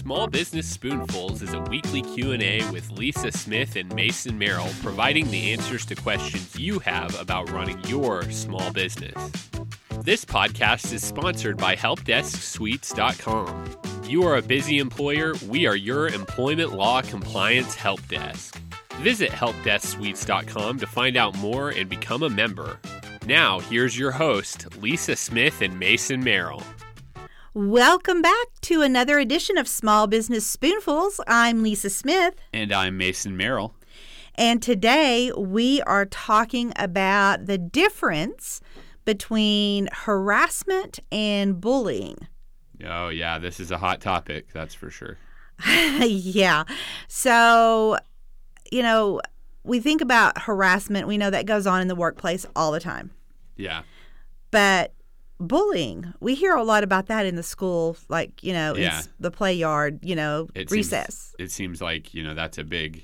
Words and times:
Small 0.00 0.26
Business 0.28 0.66
Spoonfuls 0.66 1.42
is 1.42 1.52
a 1.52 1.60
weekly 1.60 2.00
Q&A 2.00 2.62
with 2.70 2.90
Lisa 2.90 3.30
Smith 3.30 3.76
and 3.76 3.94
Mason 3.94 4.38
Merrill 4.38 4.70
providing 4.80 5.30
the 5.30 5.52
answers 5.52 5.84
to 5.84 5.94
questions 5.94 6.58
you 6.58 6.78
have 6.78 7.20
about 7.20 7.50
running 7.50 7.78
your 7.84 8.22
small 8.30 8.72
business. 8.72 9.12
This 10.00 10.24
podcast 10.24 10.90
is 10.94 11.04
sponsored 11.04 11.58
by 11.58 11.76
helpdesksuites.com. 11.76 13.76
You 14.08 14.22
are 14.22 14.38
a 14.38 14.42
busy 14.42 14.78
employer, 14.78 15.34
we 15.46 15.66
are 15.66 15.76
your 15.76 16.08
employment 16.08 16.72
law 16.72 17.02
compliance 17.02 17.74
help 17.74 18.00
desk. 18.08 18.58
Visit 19.00 19.30
helpdesksuites.com 19.30 20.78
to 20.78 20.86
find 20.86 21.18
out 21.18 21.36
more 21.36 21.68
and 21.68 21.90
become 21.90 22.22
a 22.22 22.30
member. 22.30 22.80
Now, 23.26 23.60
here's 23.60 23.98
your 23.98 24.12
host, 24.12 24.80
Lisa 24.80 25.14
Smith 25.14 25.60
and 25.60 25.78
Mason 25.78 26.24
Merrill. 26.24 26.62
Welcome 27.52 28.22
back 28.22 28.46
to 28.60 28.80
another 28.80 29.18
edition 29.18 29.58
of 29.58 29.66
Small 29.66 30.06
Business 30.06 30.46
Spoonfuls. 30.46 31.20
I'm 31.26 31.64
Lisa 31.64 31.90
Smith. 31.90 32.36
And 32.52 32.72
I'm 32.72 32.96
Mason 32.96 33.36
Merrill. 33.36 33.74
And 34.36 34.62
today 34.62 35.32
we 35.36 35.82
are 35.82 36.06
talking 36.06 36.72
about 36.76 37.46
the 37.46 37.58
difference 37.58 38.60
between 39.04 39.88
harassment 39.92 41.00
and 41.10 41.60
bullying. 41.60 42.28
Oh, 42.86 43.08
yeah, 43.08 43.40
this 43.40 43.58
is 43.58 43.72
a 43.72 43.78
hot 43.78 44.00
topic, 44.00 44.52
that's 44.52 44.76
for 44.76 44.88
sure. 44.88 45.18
yeah. 45.66 46.62
So, 47.08 47.98
you 48.70 48.84
know, 48.84 49.20
we 49.64 49.80
think 49.80 50.00
about 50.00 50.42
harassment, 50.42 51.08
we 51.08 51.18
know 51.18 51.30
that 51.30 51.46
goes 51.46 51.66
on 51.66 51.80
in 51.80 51.88
the 51.88 51.96
workplace 51.96 52.46
all 52.54 52.70
the 52.70 52.78
time. 52.78 53.10
Yeah. 53.56 53.82
But 54.52 54.94
bullying. 55.40 56.12
We 56.20 56.34
hear 56.34 56.54
a 56.54 56.62
lot 56.62 56.84
about 56.84 57.06
that 57.06 57.24
in 57.26 57.34
the 57.34 57.42
school, 57.42 57.96
like 58.08 58.42
you 58.44 58.52
know, 58.52 58.76
Yeah. 58.76 58.98
it's 58.98 59.08
the 59.18 59.30
play 59.30 59.54
yard, 59.54 59.98
you 60.02 60.14
know, 60.14 60.48
It 60.54 60.70
recess. 60.70 61.32
Seems, 61.38 61.50
it 61.50 61.52
seems 61.52 61.80
like 61.82 62.12
you 62.14 62.22
know 62.22 62.34
that's 62.34 62.58
a 62.58 62.64
big, 62.64 63.02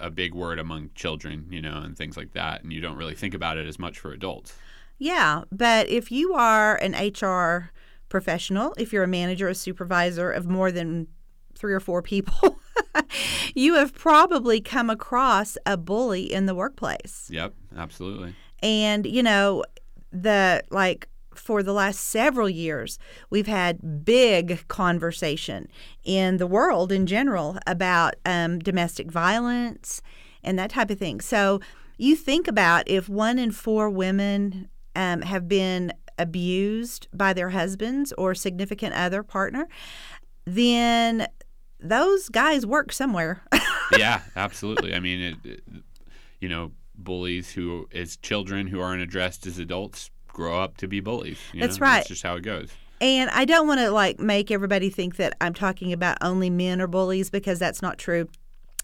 a 0.00 0.10
big 0.10 0.32
word 0.34 0.58
among 0.58 0.90
children, 0.94 1.46
you 1.50 1.60
know, 1.60 1.78
and 1.82 1.96
things 1.96 2.16
like 2.16 2.32
that, 2.32 2.62
and 2.62 2.72
you 2.72 2.80
don't 2.80 2.96
really 2.96 3.14
think 3.14 3.34
about 3.34 3.58
it 3.58 3.66
as 3.66 3.78
much 3.78 3.98
for 3.98 4.12
adults. 4.12 4.54
yeah, 4.98 5.42
but 5.50 5.88
if 5.88 6.10
you 6.12 6.32
are 6.34 6.76
an 6.76 6.92
HR 6.94 7.70
professional, 8.08 8.72
if 8.78 8.92
you're 8.92 9.02
a 9.04 9.08
manager, 9.08 9.48
a 9.48 9.54
supervisor 9.54 10.30
of 10.30 10.46
more 10.46 10.70
than 10.70 11.08
three 11.56 11.74
or 11.74 11.80
four 11.80 12.00
people, 12.00 12.58
you 13.54 13.74
have 13.74 13.92
probably 13.92 14.60
come 14.60 14.88
across 14.90 15.56
a 15.66 15.76
bully 15.76 16.32
in 16.32 16.46
the 16.46 16.54
workplace. 16.54 17.28
Yep, 17.30 17.54
absolutely. 17.76 18.34
And, 18.62 19.04
you 19.04 19.22
know, 19.22 19.64
the 20.12 20.62
like 20.70 21.08
for 21.44 21.62
the 21.62 21.74
last 21.74 22.00
several 22.00 22.48
years, 22.48 22.98
we've 23.28 23.46
had 23.46 24.04
big 24.04 24.66
conversation 24.68 25.68
in 26.02 26.38
the 26.38 26.46
world 26.46 26.90
in 26.90 27.06
general 27.06 27.58
about 27.66 28.14
um, 28.24 28.58
domestic 28.58 29.10
violence 29.10 30.00
and 30.42 30.58
that 30.58 30.70
type 30.70 30.90
of 30.90 30.98
thing. 30.98 31.20
So 31.20 31.60
you 31.98 32.16
think 32.16 32.48
about 32.48 32.88
if 32.88 33.08
one 33.08 33.38
in 33.38 33.50
four 33.50 33.90
women 33.90 34.68
um, 34.96 35.20
have 35.22 35.46
been 35.46 35.92
abused 36.18 37.08
by 37.12 37.32
their 37.32 37.50
husbands 37.50 38.12
or 38.16 38.34
significant 38.34 38.94
other 38.94 39.22
partner, 39.22 39.68
then 40.46 41.26
those 41.78 42.28
guys 42.30 42.64
work 42.64 42.92
somewhere. 42.92 43.42
yeah, 43.98 44.22
absolutely. 44.34 44.94
I 44.94 45.00
mean, 45.00 45.20
it, 45.20 45.36
it, 45.44 45.62
you 46.40 46.48
know, 46.48 46.72
bullies 46.94 47.52
who 47.52 47.88
as 47.92 48.16
children 48.16 48.68
who 48.68 48.80
aren't 48.80 49.02
addressed 49.02 49.46
as 49.46 49.58
adults 49.58 50.10
grow 50.34 50.60
up 50.60 50.76
to 50.78 50.86
be 50.86 51.00
bullies. 51.00 51.38
you 51.54 51.62
That's 51.62 51.80
know? 51.80 51.86
right. 51.86 51.96
That's 51.98 52.08
just 52.08 52.22
how 52.22 52.36
it 52.36 52.42
goes. 52.42 52.70
And 53.00 53.30
I 53.30 53.44
don't 53.44 53.66
want 53.66 53.80
to 53.80 53.90
like 53.90 54.20
make 54.20 54.50
everybody 54.50 54.90
think 54.90 55.16
that 55.16 55.34
I'm 55.40 55.54
talking 55.54 55.92
about 55.92 56.18
only 56.20 56.50
men 56.50 56.80
are 56.82 56.86
bullies 56.86 57.30
because 57.30 57.58
that's 57.58 57.80
not 57.80 57.96
true. 57.98 58.28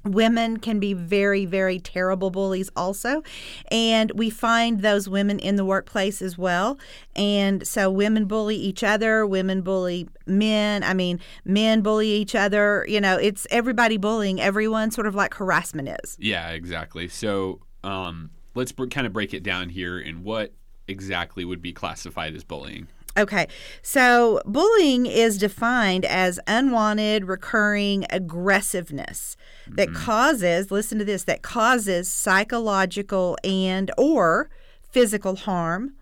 Women 0.03 0.57
can 0.57 0.81
be 0.81 0.95
very, 0.95 1.45
very 1.45 1.79
terrible 1.79 2.31
bullies 2.31 2.71
also. 2.75 3.23
And 3.71 4.11
we 4.15 4.31
find 4.31 4.81
those 4.81 5.11
women 5.11 5.39
in 5.39 5.57
the 5.57 5.65
workplace 5.65 6.23
as 6.23 6.39
well. 6.39 6.79
And 7.15 7.67
so 7.67 7.91
women 7.91 8.25
bully 8.25 8.57
each 8.57 8.83
other, 8.83 9.27
women 9.27 9.61
bully 9.61 10.09
men. 10.27 10.83
I 10.85 10.95
mean, 10.95 11.21
men 11.45 11.83
bully 11.83 12.09
each 12.09 12.35
other. 12.35 12.87
You 12.89 13.01
know, 13.01 13.17
it's 13.19 13.47
everybody 13.51 13.99
bullying 13.99 14.41
everyone, 14.41 14.91
sort 14.91 15.07
of 15.07 15.15
like 15.15 15.35
harassment 15.35 15.91
is. 16.03 16.17
Yeah, 16.19 16.49
exactly. 16.49 17.07
So 17.09 17.61
um, 17.85 18.31
let's 18.55 18.73
br- 18.73 18.87
kind 18.87 19.07
of 19.07 19.13
break 19.13 19.35
it 19.35 19.43
down 19.43 19.69
here 19.69 19.99
in 19.99 20.25
what 20.25 20.55
exactly 20.91 21.45
would 21.45 21.63
be 21.63 21.73
classified 21.73 22.35
as 22.35 22.45
bullying. 22.45 22.89
Okay, 23.19 23.49
so 23.83 24.41
bullying 24.47 25.07
is 25.07 25.37
defined 25.37 26.05
as 26.05 26.39
unwanted, 26.47 27.25
recurring 27.25 28.07
aggressiveness 28.11 29.37
that 29.67 29.89
mm-hmm. 29.89 30.05
causes, 30.05 30.71
listen 30.71 30.99
to 30.99 31.05
this, 31.05 31.25
that 31.25 31.43
causes 31.43 32.11
psychological 32.11 33.37
and 33.43 33.91
or 33.99 34.49
physical 34.83 35.37
harm 35.37 35.95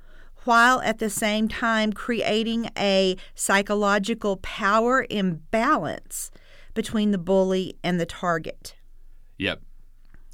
while 0.44 0.80
at 0.82 0.98
the 0.98 1.10
same 1.10 1.48
time 1.48 1.92
creating 1.92 2.70
a 2.76 3.16
psychological 3.34 4.36
power 4.38 5.06
imbalance 5.08 6.30
between 6.74 7.10
the 7.10 7.18
bully 7.18 7.76
and 7.82 7.98
the 7.98 8.06
target. 8.06 8.74
Yep. 9.38 9.62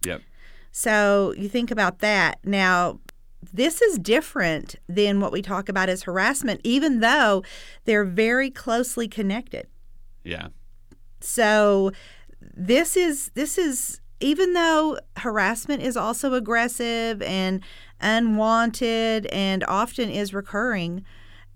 Yep. 0.04 0.22
So 0.70 1.34
you 1.38 1.48
think 1.48 1.70
about 1.70 2.00
that. 2.00 2.38
Now, 2.44 3.00
this 3.53 3.82
is 3.82 3.99
different 3.99 4.77
than 4.88 5.21
what 5.21 5.32
we 5.32 5.43
talk 5.43 5.69
about 5.69 5.88
as 5.88 6.05
harassment, 6.05 6.60
even 6.65 7.00
though 7.00 7.43
they're 7.84 8.05
very 8.05 8.50
closely 8.50 9.09
connected. 9.09 9.66
Yeah. 10.25 10.49
So 11.21 11.93
this 12.41 12.97
is 12.97 13.31
this 13.34 13.59
is 13.59 14.00
even 14.21 14.53
though 14.53 14.99
harassment 15.16 15.82
is 15.82 15.97
also 15.97 16.34
aggressive 16.34 17.21
and 17.22 17.62
unwanted 18.00 19.27
and 19.27 19.65
often 19.65 20.09
is 20.11 20.32
recurring, 20.32 21.05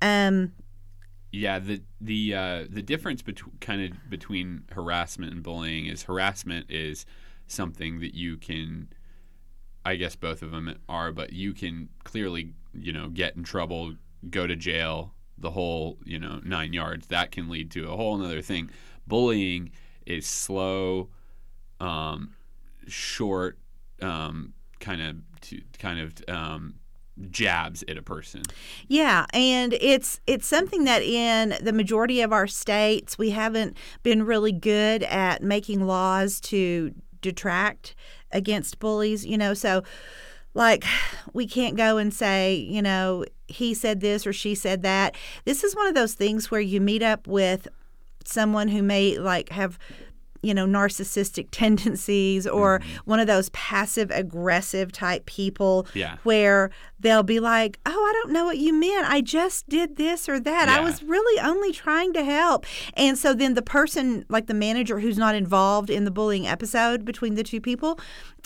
um, 0.02 0.52
Yeah, 1.30 1.58
the 1.58 1.82
the 2.00 2.34
uh, 2.34 2.64
the 2.70 2.82
difference 2.82 3.22
between 3.22 3.56
kind 3.60 3.82
of 3.82 4.10
between 4.10 4.64
harassment 4.72 5.32
and 5.32 5.42
bullying 5.42 5.86
is 5.86 6.04
harassment 6.04 6.70
is 6.70 7.04
something 7.46 8.00
that 8.00 8.14
you 8.14 8.36
can, 8.38 8.88
I 9.88 9.96
guess 9.96 10.16
both 10.16 10.42
of 10.42 10.50
them 10.50 10.78
are, 10.86 11.12
but 11.12 11.32
you 11.32 11.54
can 11.54 11.88
clearly 12.04 12.52
you 12.74 12.92
know 12.92 13.08
get 13.08 13.36
in 13.36 13.42
trouble, 13.42 13.94
go 14.28 14.46
to 14.46 14.54
jail, 14.54 15.14
the 15.38 15.50
whole 15.50 15.96
you 16.04 16.18
know 16.18 16.40
nine 16.44 16.74
yards. 16.74 17.06
That 17.06 17.30
can 17.30 17.48
lead 17.48 17.70
to 17.70 17.90
a 17.90 17.96
whole 17.96 18.22
other 18.22 18.42
thing. 18.42 18.70
Bullying 19.06 19.70
is 20.04 20.26
slow, 20.26 21.08
um, 21.80 22.34
short, 22.86 23.58
um, 24.02 24.52
kind 24.78 25.00
of 25.00 25.16
kind 25.78 26.00
of 26.00 26.14
um, 26.28 26.74
jabs 27.30 27.82
at 27.88 27.96
a 27.96 28.02
person. 28.02 28.42
Yeah, 28.88 29.24
and 29.32 29.72
it's 29.80 30.20
it's 30.26 30.46
something 30.46 30.84
that 30.84 31.00
in 31.02 31.54
the 31.62 31.72
majority 31.72 32.20
of 32.20 32.30
our 32.30 32.46
states 32.46 33.16
we 33.16 33.30
haven't 33.30 33.74
been 34.02 34.24
really 34.24 34.52
good 34.52 35.02
at 35.04 35.42
making 35.42 35.86
laws 35.86 36.42
to 36.42 36.92
detract 37.22 37.94
against 38.32 38.78
bullies, 38.78 39.24
you 39.24 39.38
know, 39.38 39.54
so 39.54 39.82
like 40.54 40.84
we 41.32 41.46
can't 41.46 41.76
go 41.76 41.98
and 41.98 42.12
say, 42.12 42.54
you 42.54 42.82
know, 42.82 43.24
he 43.46 43.74
said 43.74 44.00
this 44.00 44.26
or 44.26 44.32
she 44.32 44.54
said 44.54 44.82
that. 44.82 45.14
This 45.44 45.64
is 45.64 45.74
one 45.76 45.86
of 45.86 45.94
those 45.94 46.14
things 46.14 46.50
where 46.50 46.60
you 46.60 46.80
meet 46.80 47.02
up 47.02 47.26
with 47.26 47.68
someone 48.24 48.68
who 48.68 48.82
may 48.82 49.18
like 49.18 49.50
have 49.50 49.78
you 50.42 50.54
know 50.54 50.66
narcissistic 50.66 51.48
tendencies 51.52 52.46
or 52.46 52.78
mm-hmm. 52.78 52.96
one 53.04 53.20
of 53.20 53.26
those 53.26 53.48
passive 53.50 54.10
aggressive 54.10 54.92
type 54.92 55.26
people 55.26 55.86
Yeah. 55.94 56.16
where 56.22 56.70
they'll 57.00 57.22
be 57.22 57.40
like 57.40 57.78
oh 57.86 57.90
i 57.90 58.12
don't 58.14 58.32
know 58.32 58.44
what 58.44 58.58
you 58.58 58.72
meant. 58.72 59.08
I 59.08 59.20
just 59.20 59.68
did 59.68 59.96
this 59.96 60.28
or 60.28 60.40
that. 60.40 60.68
I 60.68 60.80
was 60.80 61.02
really 61.02 61.40
only 61.40 61.72
trying 61.72 62.12
to 62.14 62.24
help. 62.24 62.66
And 62.94 63.16
so 63.18 63.34
then 63.34 63.54
the 63.54 63.62
person 63.62 64.24
like 64.28 64.46
the 64.46 64.54
manager 64.54 65.00
who's 65.00 65.18
not 65.18 65.34
involved 65.34 65.90
in 65.90 66.04
the 66.04 66.10
bullying 66.10 66.46
episode 66.46 67.04
between 67.04 67.34
the 67.34 67.42
two 67.42 67.60
people 67.60 67.98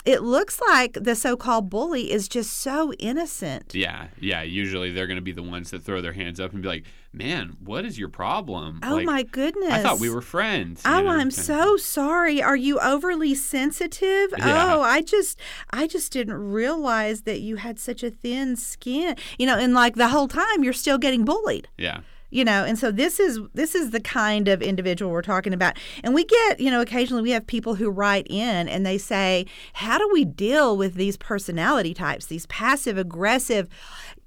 it 0.05 0.21
looks 0.21 0.59
like 0.59 0.97
the 0.99 1.15
so-called 1.15 1.69
bully 1.69 2.11
is 2.11 2.27
just 2.27 2.51
so 2.57 2.91
innocent. 2.93 3.73
Yeah, 3.73 4.07
yeah. 4.19 4.41
Usually 4.41 4.91
they're 4.91 5.07
going 5.07 5.15
to 5.15 5.21
be 5.21 5.31
the 5.31 5.43
ones 5.43 5.71
that 5.71 5.83
throw 5.83 6.01
their 6.01 6.13
hands 6.13 6.39
up 6.39 6.51
and 6.51 6.61
be 6.61 6.67
like, 6.67 6.83
"Man, 7.13 7.57
what 7.63 7.85
is 7.85 7.97
your 7.99 8.09
problem?" 8.09 8.79
oh 8.83 8.95
Like, 8.95 9.05
my 9.05 9.23
goodness 9.23 9.71
I 9.71 9.81
thought 9.83 9.99
we 9.99 10.09
were 10.09 10.21
friends. 10.21 10.81
Oh, 10.85 11.01
know, 11.01 11.09
I'm 11.09 11.31
so 11.31 11.77
sorry. 11.77 12.41
Are 12.41 12.55
you 12.55 12.79
overly 12.79 13.35
sensitive? 13.35 14.33
Yeah. 14.37 14.75
Oh, 14.75 14.81
I 14.81 15.01
just 15.01 15.39
I 15.69 15.87
just 15.87 16.11
didn't 16.11 16.33
realize 16.33 17.21
that 17.21 17.39
you 17.41 17.57
had 17.57 17.79
such 17.79 18.03
a 18.03 18.09
thin 18.09 18.55
skin. 18.55 19.15
You 19.37 19.45
know, 19.45 19.57
and 19.57 19.73
like 19.73 19.95
the 19.95 20.09
whole 20.09 20.27
time 20.27 20.63
you're 20.63 20.73
still 20.73 20.97
getting 20.97 21.23
bullied. 21.23 21.67
Yeah, 21.77 22.01
You 22.31 22.43
know, 22.43 22.65
and 22.65 22.79
so 22.79 22.91
this 22.91 23.19
is 23.19 23.39
this 23.53 23.75
is 23.75 23.91
the 23.91 23.99
kind 24.01 24.47
of 24.47 24.61
individual 24.63 25.11
we're 25.11 25.21
talking 25.21 25.53
about. 25.53 25.77
And 26.03 26.15
we 26.15 26.25
get, 26.25 26.59
you 26.59 26.71
know, 26.71 26.81
occasionally 26.81 27.21
we 27.21 27.31
have 27.31 27.45
people 27.45 27.75
who 27.75 27.89
write 27.91 28.25
in 28.29 28.67
and 28.67 28.85
they 28.85 28.97
say, 28.97 29.45
"How 29.73 29.97
do 29.99 30.09
we 30.11 30.25
deal 30.25 30.75
with 30.75 30.95
these 30.95 31.15
personality 31.17 31.93
types, 31.93 32.25
these 32.25 32.47
passive 32.47 32.97
aggressive 32.97 33.67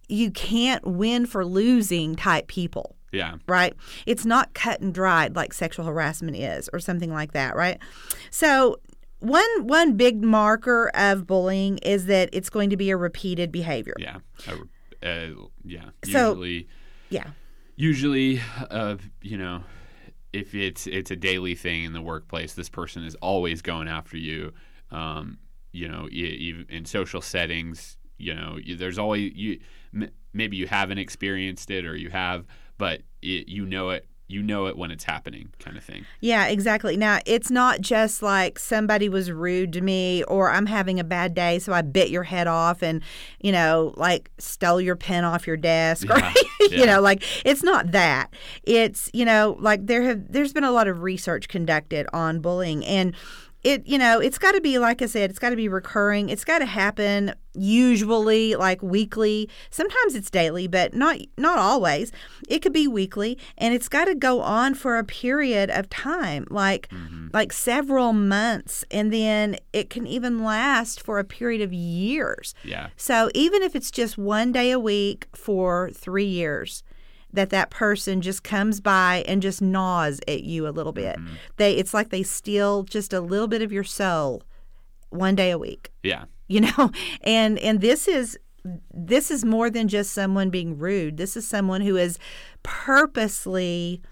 you 0.08 0.30
can't 0.30 0.84
win 0.86 1.26
for 1.26 1.44
losing 1.44 2.16
type 2.16 2.48
people?" 2.48 2.96
Yeah. 3.12 3.36
right? 3.48 3.72
It's 4.04 4.26
not 4.26 4.52
cut 4.52 4.80
and 4.80 4.92
dried 4.92 5.36
like 5.36 5.54
sexual 5.54 5.86
harassment 5.86 6.36
is 6.36 6.68
or 6.72 6.80
something 6.80 7.10
like 7.12 7.32
that, 7.32 7.56
right? 7.56 7.78
So 8.30 8.76
one 9.20 9.48
one 9.66 9.96
big 9.96 10.22
marker 10.22 10.90
of 10.92 11.26
bullying 11.26 11.78
is 11.78 12.06
that 12.06 12.28
it's 12.34 12.50
going 12.50 12.68
to 12.70 12.76
be 12.76 12.90
a 12.90 12.96
repeated 12.96 13.50
behavior. 13.50 13.94
Yeah. 13.98 14.18
Uh, 14.46 14.56
uh, 15.06 15.28
yeah. 15.64 15.90
So- 16.04 16.30
Usually, 16.30 16.68
Yeah. 17.08 17.30
usually, 17.76 18.40
uh, 18.70 18.96
you 19.22 19.38
know, 19.38 19.62
if 20.32 20.54
it's 20.54 20.86
it's 20.86 21.10
a 21.10 21.16
daily 21.16 21.54
thing 21.54 21.84
in 21.84 21.92
the 21.94 22.02
workplace, 22.02 22.52
this 22.52 22.68
person 22.68 23.04
is 23.04 23.14
always 23.16 23.62
going 23.62 23.88
after 23.88 24.18
you. 24.18 24.52
Um, 24.90 25.38
you 25.72 25.88
know, 25.88 26.08
even 26.10 26.66
in 26.68 26.84
social 26.84 27.20
settings, 27.22 27.96
you 28.18 28.34
know, 28.34 28.58
there's 28.76 28.98
always 28.98 29.32
you. 29.34 29.60
M- 29.94 30.10
maybe 30.32 30.56
you 30.56 30.66
haven't 30.66 30.98
experienced 30.98 31.70
it, 31.70 31.86
or 31.86 31.96
you 31.96 32.10
have, 32.10 32.46
but 32.78 33.02
it, 33.22 33.48
you 33.48 33.64
know 33.66 33.90
it. 33.90 34.06
You 34.28 34.42
know 34.42 34.66
it 34.66 34.76
when 34.76 34.90
it's 34.90 35.04
happening, 35.04 35.50
kind 35.60 35.76
of 35.76 35.84
thing. 35.84 36.04
Yeah, 36.18 36.46
exactly. 36.46 36.96
Now, 36.96 37.20
it's 37.26 37.48
not 37.48 37.80
just 37.80 38.22
like 38.22 38.58
somebody 38.58 39.08
was 39.08 39.30
rude 39.30 39.72
to 39.74 39.80
me 39.80 40.24
or 40.24 40.50
I'm 40.50 40.66
having 40.66 40.98
a 40.98 41.04
bad 41.04 41.32
day, 41.32 41.60
so 41.60 41.72
I 41.72 41.82
bit 41.82 42.10
your 42.10 42.24
head 42.24 42.48
off 42.48 42.82
and, 42.82 43.02
you 43.40 43.52
know, 43.52 43.94
like 43.96 44.32
stole 44.38 44.80
your 44.80 44.96
pen 44.96 45.22
off 45.22 45.46
your 45.46 45.56
desk 45.56 46.10
or, 46.10 46.18
Yeah, 46.18 46.32
you 46.72 46.86
know, 46.86 47.00
like 47.00 47.22
it's 47.46 47.62
not 47.62 47.92
that. 47.92 48.34
It's, 48.64 49.08
you 49.14 49.24
know, 49.24 49.56
like 49.60 49.86
there 49.86 50.02
have, 50.02 50.32
there's 50.32 50.52
been 50.52 50.64
a 50.64 50.72
lot 50.72 50.88
of 50.88 51.02
research 51.04 51.46
conducted 51.46 52.08
on 52.12 52.40
bullying 52.40 52.84
and, 52.84 53.14
it 53.66 53.84
you 53.86 53.98
know 53.98 54.20
it's 54.20 54.38
got 54.38 54.52
to 54.52 54.60
be 54.60 54.78
like 54.78 55.02
i 55.02 55.06
said 55.06 55.28
it's 55.28 55.40
got 55.40 55.50
to 55.50 55.56
be 55.56 55.68
recurring. 55.68 56.28
It's 56.28 56.44
got 56.44 56.60
to 56.60 56.66
happen 56.66 57.34
usually 57.54 58.54
like 58.54 58.82
weekly. 58.82 59.48
Sometimes 59.70 60.14
it's 60.14 60.30
daily 60.30 60.66
but 60.68 60.94
not 60.94 61.18
not 61.36 61.58
always. 61.58 62.12
It 62.48 62.60
could 62.60 62.72
be 62.72 62.86
weekly 62.86 63.38
and 63.58 63.74
it's 63.74 63.88
got 63.88 64.04
to 64.04 64.14
go 64.14 64.40
on 64.40 64.74
for 64.74 64.98
a 64.98 65.04
period 65.04 65.70
of 65.70 65.88
time 65.90 66.46
like 66.48 66.88
mm-hmm. 66.88 67.28
like 67.32 67.52
several 67.52 68.12
months 68.12 68.84
and 68.90 69.12
then 69.12 69.56
it 69.72 69.90
can 69.90 70.06
even 70.06 70.44
last 70.44 71.02
for 71.02 71.18
a 71.18 71.24
period 71.24 71.60
of 71.60 71.72
years. 71.72 72.54
Yeah. 72.62 72.88
so 72.96 73.30
even 73.34 73.62
if 73.62 73.74
it's 73.74 73.90
just 73.90 74.16
one 74.16 74.52
day 74.52 74.70
a 74.70 74.78
week 74.78 75.26
for 75.34 75.90
3 75.92 76.24
years 76.24 76.84
that 77.36 77.50
that 77.50 77.70
person 77.70 78.20
just 78.20 78.42
comes 78.42 78.80
by 78.80 79.24
and 79.28 79.40
just 79.40 79.62
gnaws 79.62 80.20
at 80.26 80.42
you 80.42 80.66
a 80.66 80.70
little 80.70 80.92
bit. 80.92 81.16
They 81.56 81.76
it's 81.76 81.94
like 81.94 82.10
they 82.10 82.22
steal 82.22 82.82
just 82.82 83.12
a 83.12 83.20
little 83.20 83.48
bit 83.48 83.62
of 83.62 83.72
your 83.72 83.84
soul 83.84 84.42
one 85.10 85.34
day 85.34 85.50
a 85.50 85.58
week. 85.58 85.92
Yeah. 86.02 86.24
You 86.48 86.60
know? 86.76 86.90
And 87.22 87.58
and 87.60 87.80
this 87.80 88.08
is 88.08 88.38
this 88.92 89.30
is 89.30 89.44
more 89.44 89.70
than 89.70 89.86
just 89.86 90.12
someone 90.12 90.50
being 90.50 90.76
rude. 90.76 91.16
This 91.16 91.36
is 91.36 91.46
someone 91.46 91.82
who 91.82 91.96
is 91.96 92.18
purposely 92.64 94.02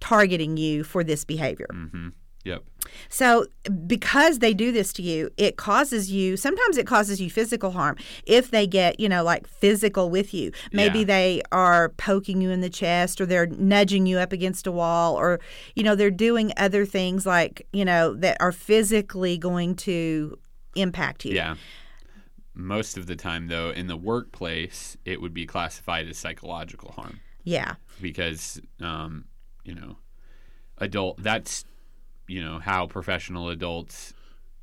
targeting 0.00 0.56
you 0.56 0.84
for 0.84 1.04
this 1.04 1.24
behavior. 1.24 1.68
Mm-hmm. 1.72 2.08
Yep. 2.44 2.62
So, 3.10 3.46
because 3.86 4.38
they 4.38 4.54
do 4.54 4.72
this 4.72 4.92
to 4.94 5.02
you, 5.02 5.28
it 5.36 5.56
causes 5.56 6.10
you, 6.10 6.36
sometimes 6.36 6.78
it 6.78 6.86
causes 6.86 7.20
you 7.20 7.28
physical 7.28 7.72
harm. 7.72 7.96
If 8.24 8.50
they 8.50 8.66
get, 8.66 8.98
you 8.98 9.08
know, 9.08 9.22
like 9.22 9.46
physical 9.46 10.08
with 10.08 10.32
you, 10.32 10.52
maybe 10.72 11.00
Yeah. 11.00 11.04
they 11.04 11.42
are 11.52 11.90
poking 11.90 12.40
you 12.40 12.50
in 12.50 12.60
the 12.60 12.70
chest 12.70 13.20
or 13.20 13.26
they're 13.26 13.46
nudging 13.46 14.06
you 14.06 14.18
up 14.18 14.32
against 14.32 14.66
a 14.66 14.72
wall 14.72 15.16
or, 15.16 15.40
you 15.74 15.82
know, 15.82 15.94
they're 15.94 16.10
doing 16.10 16.52
other 16.56 16.86
things 16.86 17.26
like, 17.26 17.66
you 17.72 17.84
know, 17.84 18.14
that 18.14 18.36
are 18.40 18.52
physically 18.52 19.36
going 19.36 19.74
to 19.76 20.38
impact 20.74 21.24
you. 21.26 21.34
Yeah. 21.34 21.56
Most 22.54 22.96
of 22.96 23.06
the 23.06 23.16
time, 23.16 23.48
though, 23.48 23.70
in 23.70 23.86
the 23.86 23.96
workplace, 23.96 24.96
it 25.04 25.20
would 25.20 25.34
be 25.34 25.44
classified 25.46 26.08
as 26.08 26.16
psychological 26.18 26.92
harm 26.92 27.20
Yeah. 27.44 27.74
because, 28.00 28.60
um, 28.80 29.26
you 29.64 29.74
know, 29.74 29.98
adult. 30.78 31.22
That's 31.22 31.64
you 32.28 32.42
know 32.44 32.58
how 32.58 32.86
professional 32.86 33.48
adults, 33.48 34.12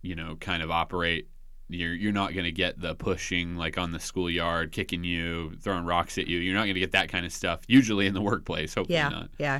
you 0.01 0.15
know, 0.15 0.35
kind 0.39 0.63
of 0.63 0.71
operate. 0.71 1.27
You're 1.67 1.93
you're 1.95 2.11
not 2.13 2.33
going 2.33 2.45
to 2.45 2.51
get 2.51 2.79
the 2.79 2.93
pushing 2.95 3.55
like 3.57 3.77
on 3.77 3.91
the 3.91 3.99
schoolyard, 3.99 4.71
kicking 4.71 5.03
you, 5.03 5.53
throwing 5.61 5.83
rocks 5.85 6.17
at 6.17 6.27
you. 6.27 6.37
You're 6.37 6.53
not 6.53 6.63
going 6.65 6.75
to 6.75 6.79
get 6.79 6.91
that 6.91 7.09
kind 7.09 7.25
of 7.25 7.33
stuff. 7.33 7.61
Usually 7.67 8.05
in 8.05 8.13
the 8.13 8.21
workplace, 8.21 8.75
hopefully 8.75 8.95
Yeah. 8.97 9.09
not. 9.09 9.29
Yeah. 9.39 9.59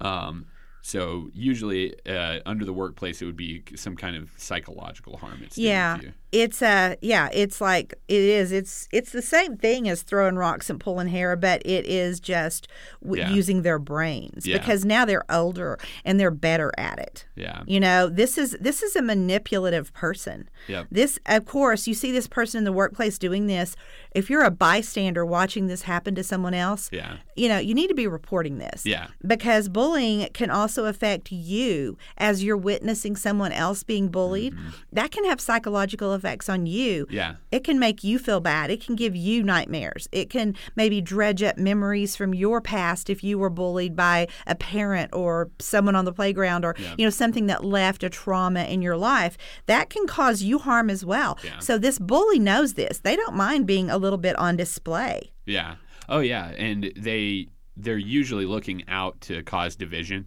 Um, 0.00 0.46
so 0.82 1.28
usually 1.34 1.94
uh, 2.08 2.38
under 2.46 2.64
the 2.64 2.72
workplace, 2.72 3.20
it 3.20 3.26
would 3.26 3.36
be 3.36 3.64
some 3.74 3.96
kind 3.96 4.16
of 4.16 4.30
psychological 4.36 5.16
harm. 5.16 5.40
It's 5.44 5.58
Yeah. 5.58 5.98
It's 6.32 6.62
a 6.62 6.96
yeah, 7.02 7.28
it's 7.32 7.60
like 7.60 7.94
it 8.06 8.20
is. 8.20 8.52
It's 8.52 8.88
it's 8.92 9.10
the 9.10 9.22
same 9.22 9.56
thing 9.56 9.88
as 9.88 10.02
throwing 10.02 10.36
rocks 10.36 10.70
and 10.70 10.78
pulling 10.78 11.08
hair, 11.08 11.34
but 11.34 11.60
it 11.64 11.84
is 11.86 12.20
just 12.20 12.68
w- 13.02 13.20
Yeah. 13.22 13.30
using 13.30 13.62
their 13.62 13.80
brains 13.80 14.46
Yeah. 14.46 14.58
because 14.58 14.84
now 14.84 15.04
they're 15.04 15.24
older 15.30 15.78
and 16.04 16.20
they're 16.20 16.30
better 16.30 16.70
at 16.78 16.98
it. 17.00 17.24
Yeah. 17.34 17.62
You 17.66 17.80
know, 17.80 18.08
this 18.08 18.38
is 18.38 18.56
this 18.60 18.82
is 18.82 18.94
a 18.94 19.02
manipulative 19.02 19.92
person. 19.92 20.48
Yep. 20.68 20.86
This 20.92 21.18
of 21.26 21.46
course, 21.46 21.88
you 21.88 21.94
see 21.94 22.12
this 22.12 22.28
person 22.28 22.58
in 22.58 22.64
the 22.64 22.72
workplace 22.72 23.18
doing 23.18 23.46
this. 23.48 23.74
If 24.14 24.30
you're 24.30 24.44
a 24.44 24.50
bystander 24.50 25.24
watching 25.26 25.66
this 25.66 25.82
happen 25.82 26.14
to 26.14 26.22
someone 26.22 26.54
else, 26.54 26.90
Yeah. 26.92 27.16
you 27.34 27.48
know, 27.48 27.58
you 27.58 27.74
need 27.74 27.88
to 27.88 27.94
be 27.94 28.06
reporting 28.06 28.58
this. 28.58 28.86
Yeah. 28.86 29.08
Because 29.26 29.68
bullying 29.68 30.28
can 30.32 30.50
also 30.50 30.84
affect 30.86 31.32
you 31.32 31.96
as 32.18 32.44
you're 32.44 32.56
witnessing 32.56 33.16
someone 33.16 33.52
else 33.52 33.82
being 33.82 34.08
bullied. 34.08 34.54
Mm-hmm. 34.54 34.68
That 34.92 35.10
can 35.10 35.24
have 35.24 35.40
psychological 35.40 36.12
effects 36.20 36.48
on 36.48 36.66
you. 36.66 37.06
Yeah. 37.10 37.36
It 37.50 37.64
can 37.64 37.78
make 37.78 38.04
you 38.04 38.18
feel 38.18 38.40
bad. 38.40 38.70
It 38.70 38.84
can 38.84 38.94
give 38.94 39.16
you 39.16 39.42
nightmares. 39.42 40.08
It 40.12 40.28
can 40.30 40.54
maybe 40.76 41.00
dredge 41.00 41.42
up 41.42 41.56
memories 41.58 42.14
from 42.16 42.34
your 42.34 42.60
past 42.60 43.08
if 43.10 43.24
you 43.24 43.38
were 43.38 43.50
bullied 43.50 43.96
by 43.96 44.28
a 44.46 44.54
parent 44.54 45.10
or 45.14 45.50
someone 45.58 45.96
on 45.96 46.04
the 46.04 46.12
playground 46.12 46.64
or 46.64 46.74
Yeah. 46.78 46.94
you 46.98 47.06
know 47.06 47.10
something 47.10 47.46
that 47.46 47.64
left 47.64 48.02
a 48.04 48.10
trauma 48.10 48.64
in 48.64 48.82
your 48.82 48.96
life. 48.96 49.36
That 49.66 49.90
can 49.90 50.06
cause 50.06 50.42
you 50.42 50.58
harm 50.58 50.90
as 50.90 51.04
well. 51.04 51.38
Yeah. 51.42 51.58
So 51.60 51.78
this 51.78 51.98
bully 51.98 52.38
knows 52.38 52.74
this. 52.74 52.98
They 52.98 53.16
don't 53.16 53.34
mind 53.34 53.66
being 53.66 53.88
a 53.90 53.96
little 53.98 54.18
bit 54.18 54.36
on 54.36 54.56
display. 54.56 55.32
Yeah. 55.46 55.76
Oh 56.08 56.20
yeah, 56.20 56.48
and 56.58 56.92
they 56.96 57.48
they're 57.76 57.96
usually 57.98 58.44
looking 58.46 58.84
out 58.88 59.20
to 59.22 59.42
cause 59.44 59.76
division, 59.76 60.26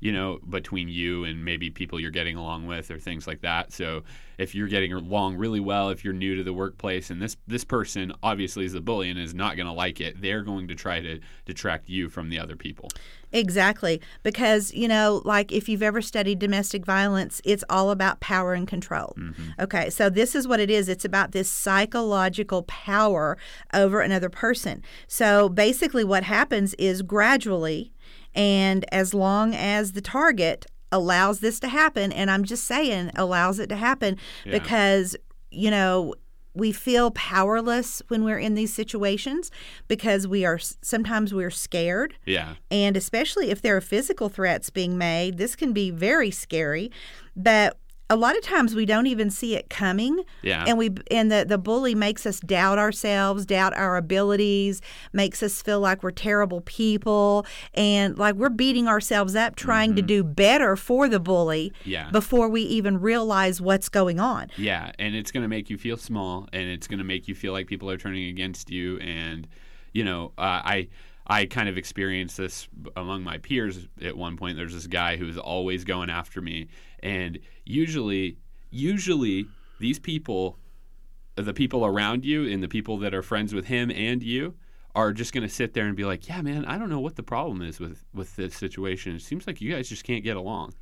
you 0.00 0.12
know, 0.12 0.38
between 0.48 0.88
you 0.88 1.24
and 1.24 1.44
maybe 1.44 1.70
people 1.70 1.98
you're 1.98 2.10
getting 2.10 2.36
along 2.36 2.66
with 2.66 2.90
or 2.90 2.98
things 2.98 3.26
like 3.26 3.40
that. 3.40 3.72
So 3.72 4.04
if 4.38 4.54
you're 4.54 4.68
getting 4.68 4.92
along 4.92 5.36
really 5.36 5.60
well, 5.60 5.90
if 5.90 6.04
you're 6.04 6.14
new 6.14 6.36
to 6.36 6.44
the 6.44 6.52
workplace 6.52 7.10
and 7.10 7.20
this 7.20 7.36
this 7.46 7.64
person 7.64 8.12
obviously 8.22 8.64
is 8.64 8.74
a 8.74 8.80
bully 8.80 9.10
and 9.10 9.18
is 9.18 9.34
not 9.34 9.56
going 9.56 9.66
to 9.66 9.72
like 9.72 10.00
it, 10.00 10.20
they're 10.22 10.42
going 10.42 10.68
to 10.68 10.74
try 10.74 11.00
to 11.00 11.18
detract 11.44 11.88
you 11.88 12.08
from 12.08 12.28
the 12.28 12.38
other 12.38 12.54
people. 12.54 12.88
Exactly. 13.32 14.00
Because, 14.22 14.72
you 14.72 14.88
know, 14.88 15.20
like 15.24 15.52
if 15.52 15.68
you've 15.68 15.82
ever 15.82 16.00
studied 16.00 16.38
domestic 16.38 16.86
violence, 16.86 17.42
it's 17.44 17.64
all 17.68 17.90
about 17.90 18.20
power 18.20 18.54
and 18.54 18.66
control. 18.66 19.14
Mm-hmm. 19.18 19.60
Okay. 19.60 19.90
So 19.90 20.08
this 20.08 20.34
is 20.34 20.48
what 20.48 20.60
it 20.60 20.70
is 20.70 20.88
it's 20.88 21.04
about 21.04 21.32
this 21.32 21.50
psychological 21.50 22.62
power 22.62 23.36
over 23.74 24.00
another 24.00 24.30
person. 24.30 24.82
So 25.06 25.48
basically, 25.48 26.04
what 26.04 26.22
happens 26.22 26.74
is 26.74 27.02
gradually, 27.02 27.92
and 28.38 28.84
as 28.92 29.12
long 29.12 29.54
as 29.54 29.92
the 29.92 30.00
target 30.00 30.64
allows 30.92 31.40
this 31.40 31.60
to 31.60 31.68
happen, 31.68 32.12
and 32.12 32.30
I'm 32.30 32.44
just 32.44 32.64
saying 32.64 33.10
allows 33.16 33.58
it 33.58 33.68
to 33.68 33.76
happen 33.76 34.16
Yeah. 34.46 34.52
because, 34.52 35.16
you 35.50 35.70
know, 35.70 36.14
we 36.54 36.72
feel 36.72 37.10
powerless 37.10 38.00
when 38.08 38.24
we're 38.24 38.38
in 38.38 38.54
these 38.54 38.72
situations 38.72 39.50
because 39.86 40.26
we 40.26 40.44
are 40.44 40.58
sometimes 40.58 41.32
we're 41.34 41.50
scared 41.50 42.14
Yeah. 42.26 42.54
and 42.70 42.96
especially 42.96 43.50
if 43.50 43.60
there 43.60 43.76
are 43.76 43.80
physical 43.82 44.28
threats 44.28 44.70
being 44.70 44.96
made, 44.96 45.36
this 45.38 45.54
can 45.54 45.72
be 45.72 45.90
very 45.90 46.30
scary. 46.30 46.90
But 47.36 47.76
a 48.10 48.16
lot 48.16 48.36
of 48.36 48.42
times 48.42 48.74
we 48.74 48.86
don't 48.86 49.06
even 49.06 49.30
see 49.30 49.54
it 49.54 49.68
coming. 49.68 50.24
Yeah. 50.42 50.64
And 50.66 50.78
we 50.78 50.90
and 51.10 51.30
the, 51.30 51.44
the 51.46 51.58
bully 51.58 51.94
makes 51.94 52.24
us 52.24 52.40
doubt 52.40 52.78
ourselves, 52.78 53.44
doubt 53.44 53.76
our 53.76 53.96
abilities, 53.96 54.80
makes 55.12 55.42
us 55.42 55.60
feel 55.60 55.80
like 55.80 56.02
we're 56.02 56.10
terrible 56.10 56.62
people 56.62 57.44
and 57.74 58.16
like 58.18 58.34
we're 58.36 58.48
beating 58.48 58.88
ourselves 58.88 59.34
up 59.36 59.56
trying 59.56 59.94
to 59.96 60.02
do 60.02 60.24
better 60.24 60.76
for 60.76 61.08
the 61.08 61.20
bully 61.20 61.48
Mm-hmm. 61.48 61.90
Yeah. 61.90 62.10
before 62.10 62.48
we 62.48 62.62
even 62.62 63.00
realize 63.00 63.60
what's 63.60 63.88
going 63.88 64.20
on. 64.20 64.48
Yeah, 64.56 64.92
and 64.98 65.14
it's 65.14 65.30
going 65.32 65.42
to 65.42 65.48
make 65.48 65.68
you 65.70 65.76
feel 65.78 65.96
small, 65.96 66.48
and 66.52 66.68
it's 66.68 66.86
going 66.86 66.98
to 66.98 67.04
make 67.04 67.28
you 67.28 67.34
feel 67.34 67.52
like 67.52 67.66
people 67.66 67.90
are 67.90 67.96
turning 67.96 68.28
against 68.28 68.70
you. 68.70 68.98
And 68.98 69.46
you 69.92 70.04
know, 70.04 70.32
uh, 70.38 70.60
I 70.64 70.88
I 71.26 71.46
kind 71.46 71.68
of 71.68 71.76
experienced 71.76 72.36
this 72.38 72.68
among 72.96 73.22
my 73.22 73.38
peers 73.38 73.86
at 74.02 74.16
one 74.16 74.36
point. 74.36 74.56
There's 74.56 74.72
this 74.74 74.86
guy 74.86 75.16
who's 75.16 75.36
always 75.38 75.84
going 75.84 76.10
after 76.10 76.40
me, 76.40 76.68
and 77.02 77.38
usually, 77.64 78.38
usually 78.70 79.46
these 79.78 79.98
people, 79.98 80.58
the 81.36 81.54
people 81.54 81.84
around 81.84 82.24
you, 82.24 82.48
and 82.48 82.62
the 82.62 82.68
people 82.68 82.98
that 82.98 83.14
are 83.14 83.22
friends 83.22 83.54
with 83.54 83.66
him 83.66 83.90
and 83.90 84.22
you. 84.22 84.54
Are 84.94 85.12
just 85.12 85.32
going 85.32 85.46
to 85.46 85.54
sit 85.54 85.74
there 85.74 85.86
and 85.86 85.94
be 85.94 86.04
like, 86.04 86.28
"Yeah, 86.28 86.42
man, 86.42 86.64
I 86.64 86.76
don't 86.76 86.88
know 86.88 86.98
what 86.98 87.14
the 87.14 87.22
problem 87.22 87.62
is 87.62 87.78
with 87.78 88.04
with 88.12 88.34
this 88.34 88.56
situation. 88.56 89.14
It 89.14 89.22
seems 89.22 89.46
like 89.46 89.60
you 89.60 89.72
guys 89.72 89.88
just 89.88 90.02
can't 90.02 90.24
get 90.24 90.36
along." 90.36 90.72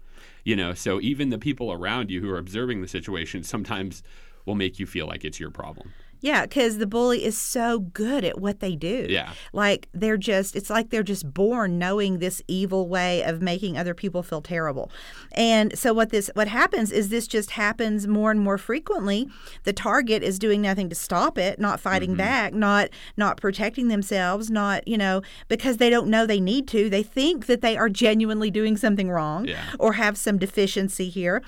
you 0.44 0.56
know 0.56 0.74
so 0.74 1.00
even 1.00 1.30
the 1.30 1.38
people 1.38 1.72
around 1.72 2.10
you 2.10 2.20
who 2.20 2.30
are 2.30 2.38
observing 2.38 2.80
the 2.82 2.88
situation 2.88 3.42
sometimes 3.42 4.02
will 4.44 4.54
make 4.54 4.78
you 4.78 4.86
feel 4.86 5.06
like 5.06 5.24
it's 5.24 5.40
your 5.40 5.50
problem 5.50 5.92
Yeah, 6.20 6.42
because 6.42 6.78
the 6.78 6.86
bully 6.86 7.24
is 7.24 7.36
so 7.38 7.78
good 7.80 8.24
at 8.24 8.40
what 8.40 8.60
they 8.60 8.74
do. 8.76 9.06
Yeah. 9.08 9.32
Like 9.52 9.88
they're 9.92 10.16
just, 10.16 10.56
it's 10.56 10.70
like 10.70 10.90
they're 10.90 11.02
just 11.02 11.32
born 11.32 11.78
knowing 11.78 12.18
this 12.18 12.42
evil 12.48 12.88
way 12.88 13.22
of 13.22 13.42
making 13.42 13.76
other 13.78 13.94
people 13.94 14.22
feel 14.22 14.40
terrible. 14.42 14.90
And 15.32 15.78
so 15.78 15.92
what 15.92 16.10
this, 16.10 16.30
what 16.34 16.48
happens 16.48 16.90
is 16.92 17.08
this 17.10 17.26
just 17.26 17.52
happens 17.52 18.06
more 18.06 18.30
and 18.30 18.40
more 18.40 18.58
frequently. 18.58 19.28
The 19.64 19.72
target 19.72 20.22
is 20.22 20.38
doing 20.38 20.62
nothing 20.62 20.88
to 20.88 20.94
stop 20.94 21.38
it, 21.38 21.58
not 21.58 21.80
fighting 21.80 22.06
Mm-hmm. 22.10 22.16
back, 22.18 22.54
not, 22.54 22.88
not 23.16 23.36
protecting 23.40 23.88
themselves, 23.88 24.50
not, 24.50 24.86
you 24.86 24.96
know, 24.96 25.22
because 25.48 25.76
they 25.78 25.90
don't 25.90 26.08
know 26.08 26.24
they 26.26 26.40
need 26.40 26.68
to. 26.68 26.88
They 26.88 27.02
think 27.02 27.46
that 27.46 27.60
they 27.60 27.76
are 27.76 27.88
genuinely 27.88 28.50
doing 28.50 28.76
something 28.76 29.10
wrong 29.10 29.46
Yeah. 29.46 29.62
or 29.78 29.94
have 29.94 30.16
some 30.16 30.38
deficiency 30.38 31.08
here. 31.08 31.42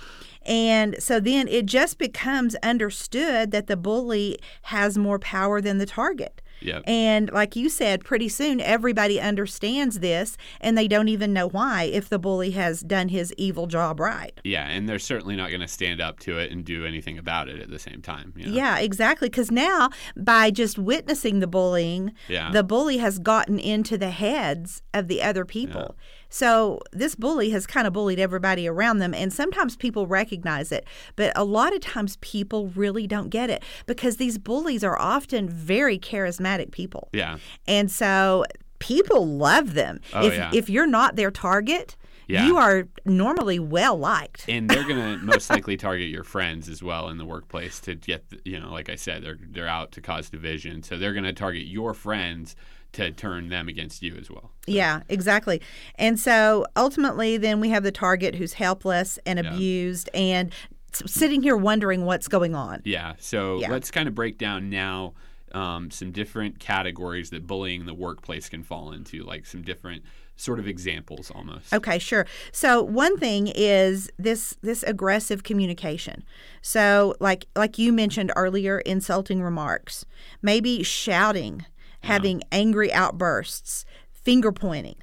And 0.44 0.96
so 1.02 1.20
then 1.20 1.48
it 1.48 1.66
just 1.66 1.98
becomes 1.98 2.54
understood 2.56 3.50
that 3.50 3.66
the 3.66 3.76
bully 3.76 4.38
has 4.62 4.96
more 4.96 5.18
power 5.18 5.60
than 5.60 5.78
the 5.78 5.86
target. 5.86 6.40
Yep. 6.60 6.82
And 6.88 7.30
like 7.32 7.54
you 7.54 7.68
said, 7.68 8.04
pretty 8.04 8.28
soon 8.28 8.60
everybody 8.60 9.20
understands 9.20 10.00
this 10.00 10.36
and 10.60 10.76
they 10.76 10.88
don't 10.88 11.06
even 11.06 11.32
know 11.32 11.48
why 11.48 11.84
if 11.84 12.08
the 12.08 12.18
bully 12.18 12.50
has 12.50 12.80
done 12.80 13.10
his 13.10 13.32
evil 13.36 13.68
job 13.68 14.00
right. 14.00 14.32
Yeah, 14.42 14.66
and 14.68 14.88
they're 14.88 14.98
certainly 14.98 15.36
not 15.36 15.50
going 15.50 15.60
to 15.60 15.68
stand 15.68 16.00
up 16.00 16.18
to 16.20 16.36
it 16.38 16.50
and 16.50 16.64
do 16.64 16.84
anything 16.84 17.16
about 17.16 17.48
it 17.48 17.60
at 17.60 17.70
the 17.70 17.78
same 17.78 18.02
time. 18.02 18.32
You 18.36 18.46
know? 18.46 18.52
Yeah, 18.52 18.78
exactly. 18.78 19.28
Because 19.28 19.52
now, 19.52 19.90
by 20.16 20.50
just 20.50 20.78
witnessing 20.78 21.38
the 21.38 21.46
bullying, 21.46 22.12
Yeah. 22.26 22.50
the 22.50 22.64
bully 22.64 22.98
has 22.98 23.20
gotten 23.20 23.60
into 23.60 23.96
the 23.96 24.10
heads 24.10 24.82
of 24.92 25.06
the 25.06 25.22
other 25.22 25.44
people. 25.44 25.94
So 26.28 26.80
this 26.92 27.14
bully 27.14 27.50
has 27.50 27.66
kind 27.66 27.86
of 27.86 27.92
bullied 27.92 28.18
everybody 28.20 28.68
around 28.68 28.98
them, 28.98 29.14
and 29.14 29.32
sometimes 29.32 29.76
people 29.76 30.06
recognize 30.06 30.72
it, 30.72 30.86
but 31.16 31.32
a 31.36 31.44
lot 31.44 31.74
of 31.74 31.80
times 31.80 32.16
people 32.20 32.68
really 32.68 33.06
don't 33.06 33.30
get 33.30 33.50
it 33.50 33.62
because 33.86 34.16
these 34.18 34.38
bullies 34.38 34.84
are 34.84 34.98
often 34.98 35.48
very 35.48 35.98
charismatic 35.98 36.70
people, 36.70 37.08
Yeah. 37.12 37.38
and 37.66 37.90
so 37.90 38.44
people 38.78 39.26
love 39.26 39.74
them. 39.74 40.00
Oh, 40.14 40.26
if 40.26 40.34
yeah. 40.34 40.50
if 40.54 40.70
you're 40.70 40.86
not 40.86 41.16
their 41.16 41.30
target, 41.32 41.96
Yeah. 42.28 42.46
you 42.46 42.56
are 42.58 42.86
normally 43.04 43.58
well 43.58 43.98
liked. 43.98 44.44
and 44.48 44.68
they're 44.68 44.86
going 44.86 44.98
to 45.18 45.24
most 45.24 45.48
likely 45.50 45.76
target 45.76 46.08
your 46.10 46.24
friends 46.24 46.68
as 46.68 46.82
well 46.82 47.08
in 47.08 47.16
the 47.18 47.24
workplace 47.24 47.80
to 47.80 47.94
get 47.94 48.22
you 48.44 48.60
know 48.60 48.70
like 48.70 48.88
i 48.90 48.94
said 48.94 49.22
they're 49.24 49.38
they're 49.50 49.66
out 49.66 49.92
to 49.92 50.00
cause 50.02 50.28
division 50.30 50.82
so 50.82 50.96
they're 50.98 51.14
going 51.14 51.24
to 51.24 51.32
target 51.32 51.64
your 51.66 51.94
friends 51.94 52.54
to 52.92 53.10
turn 53.12 53.48
them 53.48 53.68
against 53.68 54.02
you 54.02 54.16
as 54.16 54.30
well 54.30 54.50
Yeah, 54.66 55.02
exactly. 55.08 55.60
And 55.96 56.18
so 56.18 56.64
ultimately, 56.76 57.36
then 57.36 57.60
we 57.60 57.68
have 57.70 57.82
the 57.82 57.92
target 57.92 58.34
who's 58.34 58.54
helpless 58.54 59.18
and 59.26 59.38
Yeah. 59.38 59.52
abused 59.54 60.08
and 60.14 60.52
sitting 60.92 61.42
here 61.42 61.56
wondering 61.56 62.04
what's 62.06 62.28
going 62.28 62.54
on. 62.54 62.80
yeah 62.84 63.12
so 63.18 63.60
Yeah. 63.60 63.70
let's 63.70 63.90
kind 63.90 64.08
of 64.08 64.14
break 64.14 64.38
down 64.38 64.70
now 64.70 65.14
um, 65.52 65.90
some 65.90 66.12
different 66.12 66.58
categories 66.58 67.30
that 67.30 67.46
bullying 67.46 67.80
in 67.80 67.86
the 67.86 67.94
workplace 67.94 68.48
can 68.50 68.62
fall 68.62 68.92
into 68.92 69.22
like 69.22 69.46
some 69.46 69.62
different 69.62 70.02
sort 70.36 70.58
of 70.58 70.68
examples 70.68 71.30
almost 71.30 71.72
Okay, 71.74 71.98
sure. 71.98 72.26
So 72.52 72.82
one 72.82 73.16
thing 73.18 73.48
is 73.54 74.10
this 74.18 74.56
this 74.62 74.82
aggressive 74.84 75.42
communication. 75.42 76.22
So 76.62 77.14
like 77.18 77.46
like 77.56 77.78
you 77.78 77.92
mentioned 77.92 78.30
earlier, 78.36 78.78
insulting 78.80 79.42
remarks, 79.42 80.04
maybe 80.42 80.82
shouting, 80.82 81.64
having 82.02 82.42
angry 82.52 82.92
outbursts, 82.92 83.84
finger 84.12 84.52
pointing. 84.52 84.96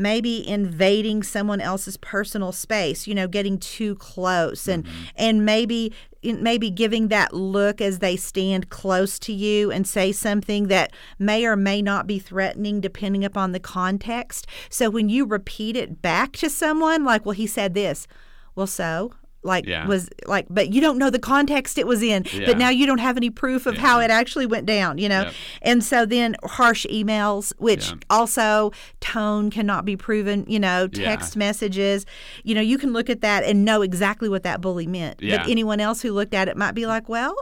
Maybe 0.00 0.46
invading 0.48 1.24
someone 1.24 1.60
else's 1.60 1.96
personal 1.96 2.52
space, 2.52 3.08
you 3.08 3.16
know, 3.16 3.26
getting 3.26 3.58
too 3.58 3.96
close 3.96 4.68
and 4.68 4.84
mm-hmm. 4.84 5.04
and 5.16 5.44
maybe 5.44 5.92
maybe 6.22 6.70
giving 6.70 7.08
that 7.08 7.32
look 7.32 7.80
as 7.80 7.98
they 7.98 8.16
stand 8.16 8.70
close 8.70 9.18
to 9.20 9.32
you 9.32 9.72
and 9.72 9.86
say 9.86 10.12
something 10.12 10.68
that 10.68 10.92
may 11.18 11.44
or 11.44 11.56
may 11.56 11.82
not 11.82 12.06
be 12.06 12.18
threatening 12.18 12.80
depending 12.80 13.24
upon 13.24 13.52
the 13.52 13.60
context. 13.60 14.46
So 14.68 14.88
when 14.88 15.08
you 15.08 15.24
repeat 15.26 15.76
it 15.76 16.00
back 16.00 16.32
to 16.34 16.50
someone 16.50 17.04
like, 17.04 17.24
well, 17.24 17.32
he 17.32 17.46
said 17.46 17.74
this. 17.74 18.06
Well, 18.54 18.66
so 18.66 19.14
like 19.44 19.66
Yeah. 19.66 19.86
was 19.86 20.08
like 20.26 20.46
but 20.50 20.72
you 20.72 20.80
don't 20.80 20.98
know 20.98 21.10
the 21.10 21.18
context 21.18 21.78
it 21.78 21.86
was 21.86 22.02
in 22.02 22.24
Yeah. 22.32 22.46
but 22.46 22.58
now 22.58 22.70
you 22.70 22.86
don't 22.86 22.98
have 22.98 23.16
any 23.16 23.30
proof 23.30 23.66
of 23.66 23.76
how 23.78 24.00
it 24.00 24.10
actually 24.10 24.46
went 24.46 24.66
down 24.66 24.98
you 24.98 25.08
know 25.08 25.22
Yep. 25.22 25.34
and 25.62 25.84
so 25.84 26.04
then 26.04 26.34
harsh 26.44 26.84
emails 26.86 27.52
which 27.58 27.90
Yeah. 27.90 27.96
also 28.10 28.72
tone 29.00 29.50
cannot 29.50 29.84
be 29.84 29.96
proven 29.96 30.44
you 30.48 30.58
know 30.58 30.88
Yeah. 30.92 31.04
text 31.04 31.36
messages 31.36 32.04
you 32.42 32.54
know 32.54 32.60
you 32.60 32.78
can 32.78 32.92
look 32.92 33.08
at 33.08 33.20
that 33.20 33.44
and 33.44 33.64
know 33.64 33.82
exactly 33.82 34.28
what 34.28 34.42
that 34.42 34.60
bully 34.60 34.88
meant 34.88 35.20
Yeah. 35.22 35.38
but 35.38 35.48
anyone 35.50 35.78
else 35.78 36.02
who 36.02 36.10
looked 36.12 36.34
at 36.34 36.48
it 36.48 36.56
might 36.56 36.72
be 36.74 36.86
like 36.86 37.08
well 37.08 37.36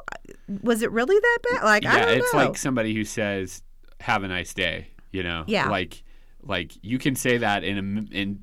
was 0.62 0.82
it 0.82 0.90
really 0.92 1.16
that 1.18 1.38
bad 1.50 1.64
like 1.64 1.86
I 1.86 1.96
yeah 1.98 2.04
don't 2.06 2.18
it's 2.18 2.32
know 2.34 2.38
like 2.44 2.58
somebody 2.58 2.94
who 2.94 3.04
says 3.04 3.62
have 4.00 4.22
a 4.22 4.28
nice 4.28 4.52
day 4.52 4.88
you 5.12 5.22
know 5.22 5.44
Yeah. 5.46 5.70
like 5.70 6.02
like 6.42 6.72
you 6.82 6.98
can 6.98 7.16
say 7.16 7.38
that 7.38 7.64
in 7.64 7.78
a 8.12 8.14
in 8.16 8.40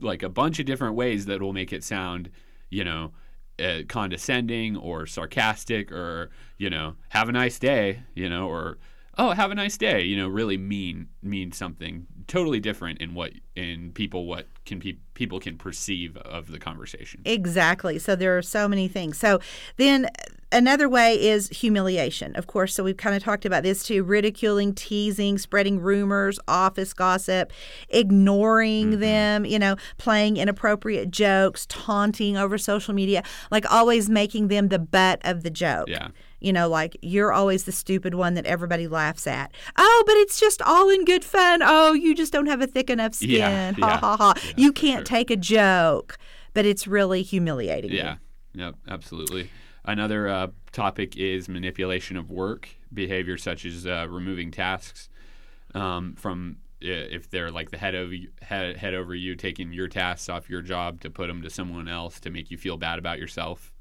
like 0.00 0.22
a 0.24 0.28
bunch 0.28 0.58
of 0.58 0.66
different 0.66 0.96
ways 0.96 1.26
that 1.26 1.40
will 1.40 1.52
make 1.52 1.72
it 1.72 1.82
sound 1.84 2.30
you 2.70 2.84
know 2.84 3.12
uh, 3.58 3.80
condescending 3.88 4.76
or 4.76 5.06
sarcastic 5.06 5.90
or 5.90 6.30
you 6.58 6.70
know 6.70 6.94
have 7.08 7.28
a 7.28 7.32
nice 7.32 7.58
day 7.58 8.00
you 8.14 8.28
know 8.28 8.48
or 8.48 8.78
oh 9.16 9.30
have 9.30 9.50
a 9.50 9.54
nice 9.54 9.76
day 9.76 10.02
you 10.02 10.16
know 10.16 10.28
really 10.28 10.56
mean 10.56 11.08
mean 11.22 11.50
something 11.50 12.06
totally 12.28 12.60
different 12.60 13.00
in 13.00 13.14
what 13.14 13.32
in 13.56 13.90
people 13.92 14.26
what 14.26 14.46
can 14.64 14.78
pe- 14.78 14.98
people 15.14 15.40
can 15.40 15.56
perceive 15.56 16.16
of 16.18 16.52
the 16.52 16.58
conversation 16.58 17.20
Exactly. 17.24 17.98
So 17.98 18.16
there 18.16 18.36
are 18.36 18.42
so 18.42 18.68
many 18.68 18.88
things. 18.88 19.18
So 19.18 19.40
then 19.76 20.08
another 20.52 20.88
way 20.88 21.14
is 21.14 21.48
humiliation, 21.48 22.34
of 22.36 22.46
course. 22.46 22.74
So 22.74 22.82
we've 22.84 22.96
kind 22.96 23.14
of 23.16 23.22
talked 23.22 23.44
about 23.44 23.62
this 23.62 23.82
too 23.82 24.02
ridiculing, 24.04 24.74
teasing, 24.74 25.38
spreading 25.38 25.80
rumors, 25.80 26.38
office 26.48 26.92
gossip, 26.92 27.52
ignoring 27.90 28.90
Mm-hmm. 28.92 29.00
them, 29.00 29.44
you 29.44 29.58
know, 29.58 29.76
playing 29.98 30.36
inappropriate 30.36 31.10
jokes, 31.10 31.66
taunting 31.66 32.36
over 32.36 32.56
social 32.58 32.94
media, 32.94 33.22
like 33.50 33.70
always 33.70 34.08
making 34.08 34.48
them 34.48 34.68
the 34.68 34.78
butt 34.78 35.20
of 35.24 35.42
the 35.42 35.50
joke. 35.50 35.88
yeah 35.88 36.08
You 36.40 36.52
know, 36.52 36.68
like 36.68 36.96
you're 37.02 37.32
always 37.32 37.64
the 37.64 37.72
stupid 37.72 38.14
one 38.14 38.34
that 38.34 38.46
everybody 38.46 38.86
laughs 38.88 39.26
at. 39.26 39.52
Oh, 39.76 40.04
but 40.06 40.16
it's 40.16 40.38
just 40.38 40.62
all 40.62 40.88
in 40.88 41.04
good 41.04 41.24
fun. 41.24 41.60
Oh, 41.62 41.92
you 41.92 42.14
just 42.14 42.32
don't 42.32 42.46
have 42.46 42.60
a 42.62 42.66
thick 42.66 42.88
enough 42.90 43.14
skin. 43.14 43.30
Yeah, 43.30 43.72
ha 43.72 43.76
yeah, 43.88 43.98
ha 43.98 44.16
ha. 44.16 44.34
yeah, 44.44 44.52
you 44.56 44.72
can't 44.72 45.06
sure. 45.06 45.16
take 45.16 45.30
a 45.30 45.36
joke, 45.36 46.16
but 46.54 46.64
it's 46.64 46.86
really 46.86 47.22
humiliating. 47.22 47.90
you. 47.90 47.98
Yeah. 47.98 48.16
Yep. 48.54 48.74
Absolutely. 48.88 49.50
Another 49.88 50.28
uh, 50.28 50.48
topic 50.70 51.16
is 51.16 51.48
manipulation 51.48 52.18
of 52.18 52.30
work 52.30 52.68
behavior, 52.92 53.38
such 53.38 53.64
as 53.64 53.86
uh, 53.86 54.06
removing 54.08 54.50
tasks 54.50 55.08
um, 55.74 56.14
from 56.14 56.58
if 56.80 57.28
they're 57.30 57.50
like 57.50 57.70
the 57.70 57.78
head 57.78 57.94
over 57.94 58.14
you, 58.14 58.28
head, 58.42 58.76
head 58.76 58.92
over 58.94 59.14
you, 59.14 59.34
taking 59.34 59.72
your 59.72 59.88
tasks 59.88 60.28
off 60.28 60.50
your 60.50 60.60
job 60.62 61.00
to 61.00 61.10
put 61.10 61.26
them 61.26 61.40
to 61.42 61.48
someone 61.50 61.88
else 61.88 62.20
to 62.20 62.30
make 62.30 62.50
you 62.50 62.58
feel 62.58 62.76
bad 62.76 62.98
about 62.98 63.18
yourself. 63.18 63.72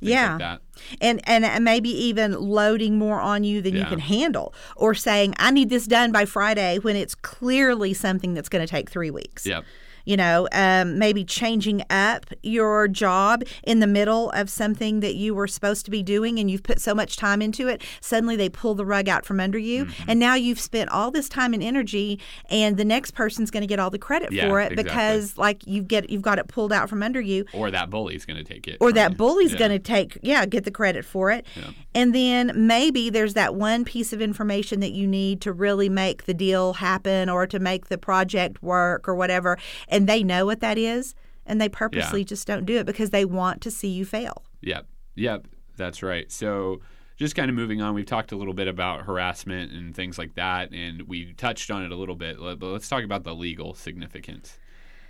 Yeah. 0.00 0.30
Like 0.32 0.38
that. 0.40 0.62
and 1.00 1.20
and 1.28 1.64
maybe 1.64 1.88
even 1.88 2.32
loading 2.32 2.98
more 2.98 3.20
on 3.20 3.44
you 3.44 3.62
than 3.62 3.76
you 3.76 3.84
can 3.84 4.00
handle 4.00 4.52
or 4.76 4.92
saying 4.92 5.34
i 5.38 5.52
need 5.52 5.70
this 5.70 5.86
done 5.86 6.10
by 6.10 6.24
friday 6.24 6.78
when 6.80 6.96
it's 6.96 7.14
clearly 7.14 7.94
something 7.94 8.34
that's 8.34 8.48
going 8.48 8.66
to 8.66 8.70
take 8.70 8.90
three 8.90 9.12
weeks 9.12 9.46
Yep. 9.46 9.64
You 10.04 10.16
know 10.16 10.48
um, 10.52 10.98
maybe 10.98 11.24
changing 11.24 11.82
up 11.90 12.26
your 12.42 12.88
job 12.88 13.42
in 13.64 13.80
the 13.80 13.86
middle 13.86 14.30
of 14.30 14.48
something 14.50 15.00
that 15.00 15.14
you 15.14 15.34
were 15.34 15.46
supposed 15.46 15.84
to 15.84 15.90
be 15.90 16.02
doing 16.02 16.38
and 16.38 16.50
you've 16.50 16.62
put 16.62 16.80
so 16.80 16.94
much 16.94 17.16
time 17.16 17.40
into 17.42 17.68
it 17.68 17.82
suddenly 18.00 18.36
they 18.36 18.48
pull 18.48 18.74
the 18.74 18.84
rug 18.84 19.08
out 19.08 19.24
from 19.24 19.40
under 19.40 19.58
you 19.58 19.84
Mm-hmm. 19.84 20.10
and 20.10 20.20
now 20.20 20.34
you've 20.34 20.60
spent 20.60 20.90
all 20.90 21.10
this 21.10 21.28
time 21.28 21.52
and 21.54 21.62
energy 21.62 22.18
and 22.50 22.76
the 22.76 22.84
next 22.84 23.12
person's 23.12 23.50
going 23.50 23.62
to 23.62 23.66
get 23.66 23.78
all 23.78 23.90
the 23.90 23.98
credit 23.98 24.30
Yeah, 24.32 24.48
for 24.48 24.60
it 24.60 24.72
exactly. 24.72 24.84
because 24.84 25.38
like 25.38 25.66
you 25.66 25.82
get 25.82 26.10
you've 26.10 26.22
got 26.22 26.38
it 26.38 26.48
pulled 26.48 26.72
out 26.72 26.88
from 26.88 27.02
under 27.02 27.20
you 27.20 27.44
Or 27.52 27.70
that 27.70 27.90
bully's 27.90 28.24
going 28.24 28.36
to 28.36 28.44
take 28.44 28.68
it. 28.68 28.76
or 28.80 28.92
that 28.92 29.12
you. 29.12 29.16
bully's 29.16 29.52
Yeah. 29.52 29.58
going 29.58 29.70
to 29.72 29.78
take 29.78 30.18
yeah 30.22 30.46
get 30.46 30.64
the 30.64 30.70
credit 30.70 31.04
for 31.04 31.30
it 31.30 31.44
Yeah. 31.56 31.70
and 31.94 32.14
then 32.14 32.52
maybe 32.54 33.10
there's 33.10 33.34
that 33.34 33.54
one 33.54 33.84
piece 33.84 34.12
of 34.12 34.20
information 34.22 34.80
that 34.80 34.92
you 34.92 35.06
need 35.06 35.40
to 35.42 35.52
really 35.52 35.88
make 35.88 36.24
the 36.24 36.34
deal 36.34 36.74
happen 36.74 37.28
or 37.28 37.46
to 37.46 37.58
make 37.58 37.88
the 37.88 37.98
project 37.98 38.62
work 38.62 39.08
or 39.08 39.14
whatever 39.14 39.58
and 39.94 40.08
they 40.08 40.22
know 40.22 40.44
what 40.44 40.60
that 40.60 40.78
is 40.78 41.14
and 41.46 41.60
they 41.60 41.68
purposely 41.68 42.24
just 42.24 42.46
don't 42.46 42.64
do 42.64 42.78
it 42.78 42.86
because 42.86 43.10
they 43.10 43.24
want 43.24 43.60
to 43.60 43.70
see 43.70 43.88
you 43.88 44.04
fail 44.04 44.44
Yep. 44.64 44.86
Yep. 45.16 45.46
That's 45.76 46.02
right. 46.02 46.30
So, 46.32 46.80
just 47.16 47.36
kind 47.36 47.48
of 47.48 47.54
moving 47.54 47.80
on, 47.80 47.94
we've 47.94 48.06
talked 48.06 48.32
a 48.32 48.36
little 48.36 48.54
bit 48.54 48.66
about 48.66 49.02
harassment 49.02 49.70
and 49.70 49.94
things 49.94 50.18
like 50.18 50.34
that, 50.34 50.72
and 50.72 51.02
we 51.02 51.32
touched 51.34 51.70
on 51.70 51.84
it 51.84 51.92
a 51.92 51.96
little 51.96 52.16
bit. 52.16 52.38
But 52.40 52.60
let's 52.60 52.88
talk 52.88 53.04
about 53.04 53.22
the 53.22 53.34
legal 53.34 53.74
significance 53.74 54.58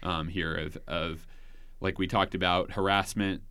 um, 0.03 0.29
here 0.29 0.55
of, 0.55 0.77
of, 0.87 1.27
like 1.81 1.99
we 1.99 2.07
talked 2.07 2.35
about, 2.35 2.73
harassment 2.73 3.43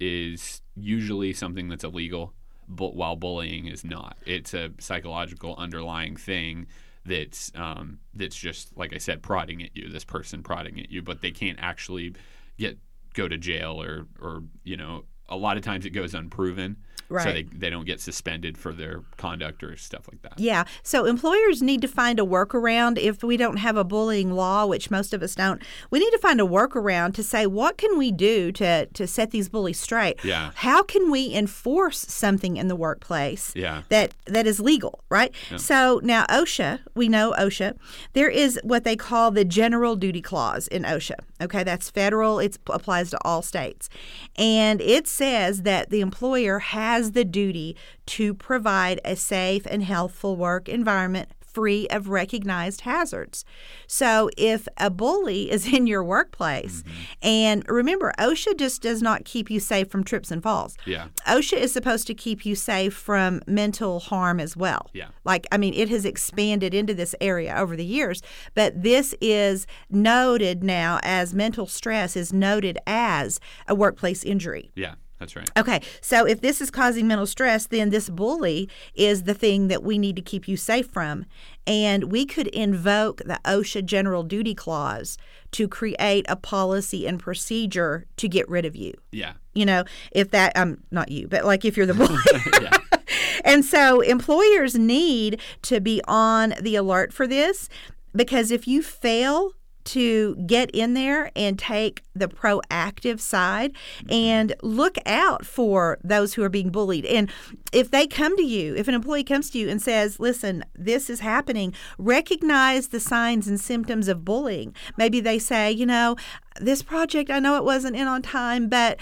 is 0.00 0.62
usually 0.74 1.32
something 1.32 1.68
that's 1.68 1.84
illegal, 1.84 2.32
but 2.66 2.96
while 2.96 3.14
bullying 3.14 3.66
is 3.66 3.84
not. 3.84 4.16
It's 4.26 4.52
a 4.52 4.70
psychological 4.80 5.54
underlying 5.56 6.16
thing 6.16 6.66
that's 7.04 7.50
um, 7.54 7.98
that's 8.14 8.36
just 8.36 8.76
like 8.76 8.94
I 8.94 8.98
said, 8.98 9.22
prodding 9.22 9.62
at 9.62 9.76
you. 9.76 9.88
This 9.88 10.04
person 10.04 10.42
prodding 10.42 10.78
at 10.78 10.90
you, 10.90 11.02
but 11.02 11.20
they 11.20 11.30
can't 11.30 11.58
actually 11.60 12.14
get 12.58 12.78
go 13.14 13.28
to 13.28 13.36
jail 13.36 13.80
or 13.80 14.06
or 14.20 14.42
you 14.64 14.76
know 14.76 15.04
a 15.28 15.36
lot 15.36 15.56
of 15.56 15.62
times 15.62 15.86
it 15.86 15.90
goes 15.90 16.14
unproven, 16.14 16.76
so 17.08 17.24
they 17.24 17.42
they 17.42 17.68
don't 17.68 17.84
get 17.84 18.00
suspended 18.00 18.56
for 18.56 18.72
their 18.72 19.02
conduct 19.18 19.62
or 19.62 19.76
stuff 19.76 20.08
like 20.10 20.22
that. 20.22 20.32
Yeah. 20.38 20.64
So 20.82 21.04
employers 21.04 21.60
need 21.60 21.82
to 21.82 21.88
find 21.88 22.18
a 22.18 22.22
workaround 22.22 22.96
if 22.98 23.22
we 23.22 23.36
don't 23.36 23.58
have 23.58 23.76
a 23.76 23.84
bullying 23.84 24.32
law, 24.32 24.64
which 24.64 24.90
most 24.90 25.12
of 25.12 25.22
us 25.22 25.34
don't. 25.34 25.60
We 25.90 25.98
need 25.98 26.10
to 26.12 26.18
find 26.18 26.40
a 26.40 26.44
workaround 26.44 27.12
to 27.14 27.22
say 27.22 27.46
what 27.46 27.76
can 27.76 27.98
we 27.98 28.12
do 28.12 28.50
to 28.52 28.86
to 28.86 29.06
set 29.06 29.30
these 29.30 29.50
bullies 29.50 29.78
straight? 29.78 30.24
Yeah. 30.24 30.52
How 30.54 30.82
can 30.82 31.10
we 31.10 31.34
enforce 31.34 31.98
something 31.98 32.56
in 32.56 32.68
the 32.68 32.76
workplace 32.76 33.52
Yeah. 33.54 33.82
that 33.90 34.14
that 34.24 34.46
is 34.46 34.58
legal, 34.58 35.04
right? 35.10 35.34
So 35.58 36.00
now 36.02 36.24
OSHA, 36.30 36.78
we 36.94 37.08
know 37.08 37.34
OSHA. 37.38 37.76
There 38.14 38.30
is 38.30 38.58
what 38.62 38.84
they 38.84 38.96
call 38.96 39.30
the 39.30 39.44
general 39.44 39.96
duty 39.96 40.22
clause 40.22 40.66
in 40.68 40.84
OSHA. 40.84 41.16
Okay, 41.42 41.62
that's 41.62 41.90
federal. 41.90 42.38
It 42.38 42.56
applies 42.68 43.10
to 43.10 43.18
all 43.22 43.42
states. 43.42 43.90
And 44.36 44.80
it 44.80 45.06
says 45.12 45.62
that 45.62 45.90
the 45.90 46.00
employer 46.00 46.58
has 46.58 47.12
the 47.12 47.24
duty 47.24 47.76
to 48.06 48.34
provide 48.34 49.00
a 49.04 49.16
safe 49.16 49.66
and 49.66 49.82
healthful 49.84 50.36
work 50.36 50.68
environment 50.68 51.28
free 51.52 51.86
of 51.88 52.08
recognized 52.08 52.82
hazards. 52.82 53.44
So 53.86 54.30
if 54.36 54.66
a 54.78 54.90
bully 54.90 55.50
is 55.50 55.72
in 55.72 55.86
your 55.86 56.02
workplace, 56.02 56.82
mm-hmm. 56.82 57.02
and 57.22 57.64
remember, 57.68 58.12
OSHA 58.18 58.56
just 58.58 58.82
does 58.82 59.02
not 59.02 59.24
keep 59.24 59.50
you 59.50 59.60
safe 59.60 59.90
from 59.90 60.04
trips 60.04 60.30
and 60.30 60.42
falls. 60.42 60.76
Yeah. 60.86 61.08
OSHA 61.26 61.58
is 61.58 61.72
supposed 61.72 62.06
to 62.06 62.14
keep 62.14 62.46
you 62.46 62.54
safe 62.54 62.94
from 62.94 63.42
mental 63.46 64.00
harm 64.00 64.40
as 64.40 64.56
well. 64.56 64.90
Yeah. 64.92 65.08
Like, 65.24 65.46
I 65.52 65.58
mean, 65.58 65.74
it 65.74 65.88
has 65.90 66.04
expanded 66.04 66.74
into 66.74 66.94
this 66.94 67.14
area 67.20 67.54
over 67.54 67.76
the 67.76 67.84
years, 67.84 68.22
but 68.54 68.82
this 68.82 69.14
is 69.20 69.66
noted 69.90 70.64
now 70.64 71.00
as 71.02 71.34
mental 71.34 71.66
stress 71.66 72.16
is 72.16 72.32
noted 72.32 72.78
as 72.86 73.38
a 73.68 73.74
workplace 73.74 74.24
injury. 74.24 74.70
Yeah. 74.74 74.94
That's 75.22 75.36
right. 75.36 75.48
Okay, 75.56 75.80
so 76.00 76.26
if 76.26 76.40
this 76.40 76.60
is 76.60 76.68
causing 76.68 77.06
mental 77.06 77.26
stress, 77.26 77.66
then 77.66 77.90
this 77.90 78.10
bully 78.10 78.68
is 78.94 79.22
the 79.22 79.34
thing 79.34 79.68
that 79.68 79.84
we 79.84 79.96
need 79.96 80.16
to 80.16 80.22
keep 80.22 80.48
you 80.48 80.56
safe 80.56 80.88
from. 80.88 81.26
And 81.64 82.10
we 82.10 82.26
could 82.26 82.48
invoke 82.48 83.18
the 83.18 83.38
OSHA 83.44 83.84
General 83.84 84.24
Duty 84.24 84.52
Clause 84.52 85.16
to 85.52 85.68
create 85.68 86.26
a 86.28 86.34
policy 86.34 87.06
and 87.06 87.20
procedure 87.20 88.06
to 88.16 88.26
get 88.26 88.48
rid 88.48 88.64
of 88.64 88.74
you. 88.74 88.94
Yeah. 89.12 89.34
You 89.54 89.64
know, 89.64 89.84
if 90.10 90.32
that, 90.32 90.56
um, 90.56 90.82
not 90.90 91.12
you, 91.12 91.28
but 91.28 91.44
like 91.44 91.64
if 91.64 91.76
you're 91.76 91.86
the 91.86 91.94
bully. 91.94 92.18
Yeah. 92.60 92.76
And 93.44 93.64
so 93.64 94.00
employers 94.00 94.76
need 94.76 95.40
to 95.62 95.80
be 95.80 96.00
on 96.06 96.54
the 96.60 96.76
alert 96.76 97.12
for 97.12 97.26
this 97.26 97.68
because 98.14 98.50
if 98.50 98.68
you 98.68 98.82
fail 98.82 99.52
to 99.84 100.36
get 100.46 100.70
in 100.70 100.94
there 100.94 101.30
and 101.34 101.58
take 101.58 102.02
the 102.14 102.28
proactive 102.28 103.20
side 103.20 103.72
and 104.08 104.54
look 104.62 104.96
out 105.06 105.44
for 105.44 105.98
those 106.04 106.34
who 106.34 106.42
are 106.42 106.48
being 106.48 106.70
bullied. 106.70 107.06
And 107.06 107.30
if 107.72 107.90
they 107.90 108.06
come 108.06 108.36
to 108.36 108.42
you, 108.42 108.74
if 108.76 108.88
an 108.88 108.94
employee 108.94 109.24
comes 109.24 109.50
to 109.50 109.58
you 109.58 109.68
and 109.68 109.80
says, 109.80 110.20
listen, 110.20 110.64
this 110.74 111.08
is 111.08 111.20
happening, 111.20 111.74
recognize 111.98 112.88
the 112.88 113.00
signs 113.00 113.48
and 113.48 113.60
symptoms 113.60 114.08
of 114.08 114.24
bullying. 114.24 114.74
Maybe 114.96 115.20
they 115.20 115.38
say, 115.38 115.70
you 115.70 115.86
know, 115.86 116.16
this 116.60 116.82
project, 116.82 117.30
I 117.30 117.38
know 117.38 117.56
it 117.56 117.64
wasn't 117.64 117.96
in 117.96 118.06
on 118.06 118.22
time, 118.22 118.68
but 118.68 118.98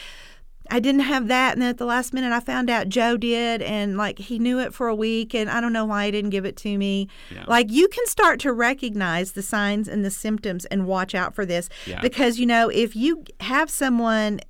I 0.70 0.80
didn't 0.80 1.00
have 1.02 1.28
that, 1.28 1.52
and 1.54 1.62
then 1.62 1.68
at 1.70 1.78
the 1.78 1.84
last 1.84 2.12
minute, 2.12 2.32
I 2.32 2.40
found 2.40 2.70
out 2.70 2.88
Joe 2.88 3.16
did, 3.16 3.62
and 3.62 3.96
like 3.96 4.18
he 4.18 4.38
knew 4.38 4.58
it 4.60 4.72
for 4.72 4.88
a 4.88 4.94
week, 4.94 5.34
and 5.34 5.50
I 5.50 5.60
don't 5.60 5.72
know 5.72 5.84
why 5.84 6.06
he 6.06 6.12
didn't 6.12 6.30
give 6.30 6.44
it 6.44 6.56
to 6.58 6.78
me. 6.78 7.08
Yeah. 7.34 7.44
Like 7.48 7.70
you 7.70 7.88
can 7.88 8.06
start 8.06 8.40
to 8.40 8.52
recognize 8.52 9.32
the 9.32 9.42
signs 9.42 9.88
and 9.88 10.04
the 10.04 10.10
symptoms 10.10 10.64
and 10.66 10.86
watch 10.86 11.14
out 11.14 11.34
for 11.34 11.44
this 11.44 11.68
Yeah. 11.86 12.00
because 12.00 12.38
you 12.38 12.46
know 12.46 12.68
if 12.68 12.94
you 12.96 13.24
have 13.40 13.68
someone 13.70 14.40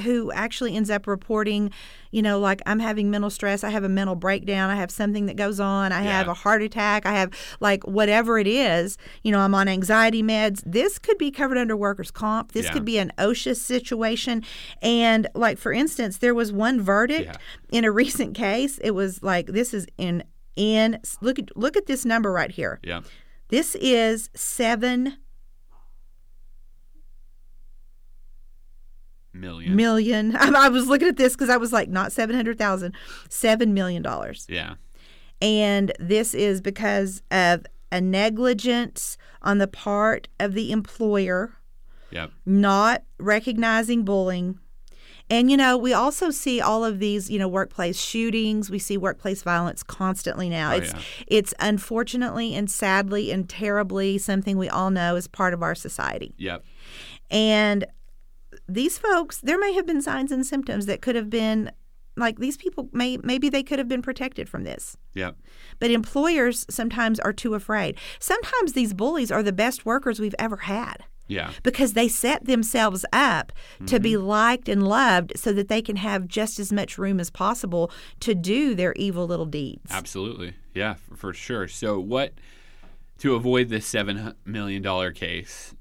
who 0.00 0.30
actually 0.32 0.74
ends 0.76 0.90
up 0.90 1.06
reporting, 1.06 1.70
you 2.10 2.22
know, 2.22 2.38
like 2.38 2.60
I'm 2.66 2.78
having 2.78 3.10
mental 3.10 3.30
stress, 3.30 3.64
I 3.64 3.70
have 3.70 3.84
a 3.84 3.88
mental 3.88 4.14
breakdown, 4.14 4.70
I 4.70 4.76
have 4.76 4.90
something 4.90 5.26
that 5.26 5.36
goes 5.36 5.60
on, 5.60 5.92
I 5.92 6.02
have 6.02 6.28
a 6.28 6.34
heart 6.34 6.62
attack, 6.62 7.06
I 7.06 7.12
have 7.12 7.32
like 7.60 7.84
whatever 7.86 8.38
it 8.38 8.46
is, 8.46 8.96
you 9.22 9.32
know, 9.32 9.40
I'm 9.40 9.54
on 9.54 9.68
anxiety 9.68 10.22
meds. 10.22 10.62
This 10.66 10.98
could 10.98 11.18
be 11.18 11.30
covered 11.30 11.58
under 11.58 11.76
workers' 11.76 12.10
comp. 12.10 12.52
This 12.52 12.66
Yeah. 12.66 12.72
could 12.72 12.84
be 12.84 12.98
an 12.98 13.12
OSHA 13.18 13.56
situation. 13.56 14.42
And 14.82 15.28
like 15.34 15.58
for 15.58 15.72
instance, 15.72 16.18
there 16.18 16.34
was 16.34 16.52
one 16.52 16.80
verdict 16.80 17.36
in 17.70 17.84
a 17.84 17.90
recent 17.90 18.34
case. 18.34 18.78
It 18.78 18.92
was 18.92 19.22
like 19.22 19.46
this 19.48 19.72
is 19.74 19.86
in 19.98 20.24
in 20.56 20.98
look 21.20 21.38
at 21.38 21.54
look 21.56 21.76
at 21.76 21.86
this 21.86 22.04
number 22.04 22.32
right 22.32 22.50
here. 22.50 22.80
Yeah. 22.82 23.02
This 23.48 23.76
is 23.76 24.30
seven 24.34 25.18
Million. 29.40 29.76
million. 29.76 30.36
I, 30.40 30.66
I 30.66 30.68
was 30.68 30.86
looking 30.86 31.08
at 31.08 31.16
this 31.16 31.34
because 31.34 31.48
I 31.50 31.56
was 31.56 31.72
like, 31.72 31.88
not 31.88 32.12
seven 32.12 32.34
hundred 32.36 32.58
thousand, 32.58 32.94
seven 33.28 33.74
million 33.74 34.02
dollars. 34.02 34.46
yeah. 34.48 34.74
And 35.42 35.92
this 36.00 36.32
is 36.34 36.60
because 36.62 37.22
of 37.30 37.66
a 37.92 38.00
negligence 38.00 39.18
on 39.42 39.58
the 39.58 39.68
part 39.68 40.28
of 40.40 40.54
the 40.54 40.72
employer 40.72 41.52
Yep. 42.10 42.30
not 42.46 43.02
recognizing 43.18 44.04
bullying. 44.04 44.58
And 45.28 45.50
you 45.50 45.56
know, 45.56 45.76
we 45.76 45.92
also 45.92 46.30
see 46.30 46.60
all 46.60 46.84
of 46.84 47.00
these, 47.00 47.28
you 47.28 47.38
know, 47.38 47.48
workplace 47.48 47.98
shootings. 48.00 48.70
We 48.70 48.78
see 48.78 48.96
workplace 48.96 49.42
violence 49.42 49.82
constantly 49.82 50.48
now. 50.48 50.72
Oh, 50.72 50.76
it's 50.76 50.92
yeah. 50.94 51.00
it's 51.26 51.54
unfortunately 51.58 52.54
and 52.54 52.70
sadly 52.70 53.32
and 53.32 53.48
terribly 53.48 54.18
something 54.18 54.56
we 54.56 54.68
all 54.68 54.90
know 54.90 55.16
is 55.16 55.26
part 55.26 55.52
of 55.52 55.62
our 55.64 55.74
society. 55.74 56.32
Yep. 56.38 56.64
And 57.30 57.86
these 58.68 58.98
folks, 58.98 59.40
there 59.40 59.58
may 59.58 59.72
have 59.72 59.86
been 59.86 60.02
signs 60.02 60.32
and 60.32 60.44
symptoms 60.44 60.86
that 60.86 61.00
could 61.00 61.14
have 61.14 61.30
been 61.30 61.70
like 62.16 62.38
these 62.38 62.56
people 62.56 62.88
may 62.92 63.18
maybe 63.18 63.48
they 63.48 63.62
could 63.62 63.78
have 63.78 63.88
been 63.88 64.02
protected 64.02 64.48
from 64.48 64.64
this. 64.64 64.96
Yep. 65.14 65.36
But 65.78 65.90
employers 65.90 66.64
sometimes 66.70 67.20
are 67.20 67.32
too 67.32 67.54
afraid. 67.54 67.98
Sometimes 68.18 68.72
these 68.72 68.94
bullies 68.94 69.30
are 69.30 69.42
the 69.42 69.52
best 69.52 69.84
workers 69.84 70.18
we've 70.18 70.34
ever 70.38 70.56
had 70.56 71.04
Yeah. 71.28 71.50
because 71.62 71.92
they 71.92 72.08
set 72.08 72.46
themselves 72.46 73.04
up 73.12 73.52
to 73.86 74.00
be 74.00 74.12
mm-hmm. 74.12 74.26
liked 74.26 74.68
and 74.68 74.88
loved 74.88 75.34
so 75.36 75.52
that 75.52 75.68
they 75.68 75.82
can 75.82 75.96
have 75.96 76.26
just 76.26 76.58
as 76.58 76.72
much 76.72 76.96
room 76.96 77.20
as 77.20 77.30
possible 77.30 77.90
to 78.20 78.34
do 78.34 78.74
their 78.74 78.94
evil 78.94 79.26
little 79.26 79.46
deeds. 79.46 79.90
Absolutely. 79.90 80.54
Yeah, 80.74 80.94
for, 80.94 81.16
for 81.16 81.32
sure. 81.34 81.68
So, 81.68 81.98
what 82.00 82.32
to 83.18 83.34
avoid 83.34 83.68
this 83.68 83.86
seven 83.86 84.34
million 84.44 84.82
dollar 84.82 85.12
case? 85.12 85.74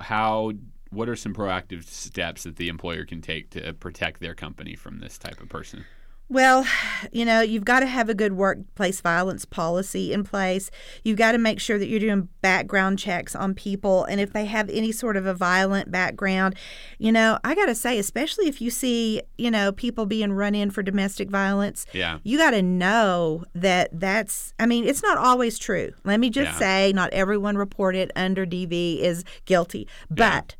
How? 0.00 0.52
What 0.92 1.08
are 1.08 1.16
some 1.16 1.34
proactive 1.34 1.84
steps 1.84 2.42
that 2.44 2.56
the 2.56 2.68
employer 2.68 3.04
can 3.04 3.20
take 3.22 3.50
to 3.50 3.72
protect 3.72 4.20
their 4.20 4.34
company 4.34 4.76
from 4.76 5.00
this 5.00 5.16
type 5.18 5.40
of 5.40 5.48
person? 5.48 5.84
Well, 6.28 6.64
you 7.10 7.26
know, 7.26 7.42
you've 7.42 7.64
got 7.66 7.80
to 7.80 7.86
have 7.86 8.08
a 8.08 8.14
good 8.14 8.32
workplace 8.34 9.02
violence 9.02 9.44
policy 9.44 10.14
in 10.14 10.24
place. 10.24 10.70
You've 11.04 11.18
got 11.18 11.32
to 11.32 11.38
make 11.38 11.60
sure 11.60 11.78
that 11.78 11.88
you're 11.88 12.00
doing 12.00 12.28
background 12.40 12.98
checks 12.98 13.36
on 13.36 13.52
people. 13.54 14.04
And 14.04 14.18
if 14.18 14.32
they 14.32 14.46
have 14.46 14.70
any 14.70 14.92
sort 14.92 15.18
of 15.18 15.26
a 15.26 15.34
violent 15.34 15.90
background, 15.90 16.54
you 16.98 17.12
know, 17.12 17.38
I 17.44 17.54
got 17.54 17.66
to 17.66 17.74
say, 17.74 17.98
especially 17.98 18.48
if 18.48 18.62
you 18.62 18.70
see, 18.70 19.20
you 19.36 19.50
know, 19.50 19.72
people 19.72 20.06
being 20.06 20.32
run 20.32 20.54
in 20.54 20.70
for 20.70 20.82
domestic 20.82 21.28
violence, 21.28 21.84
Yeah. 21.92 22.18
you 22.22 22.38
got 22.38 22.52
to 22.52 22.62
know 22.62 23.44
that 23.54 23.90
that's, 23.92 24.54
I 24.58 24.64
mean, 24.64 24.84
it's 24.86 25.02
not 25.02 25.18
always 25.18 25.58
true. 25.58 25.92
Let 26.04 26.18
me 26.18 26.30
just 26.30 26.52
Yeah. 26.52 26.58
say, 26.58 26.92
not 26.94 27.12
everyone 27.12 27.56
reported 27.58 28.10
under 28.16 28.46
DV 28.46 29.00
is 29.02 29.22
guilty, 29.44 29.86
but 30.08 30.56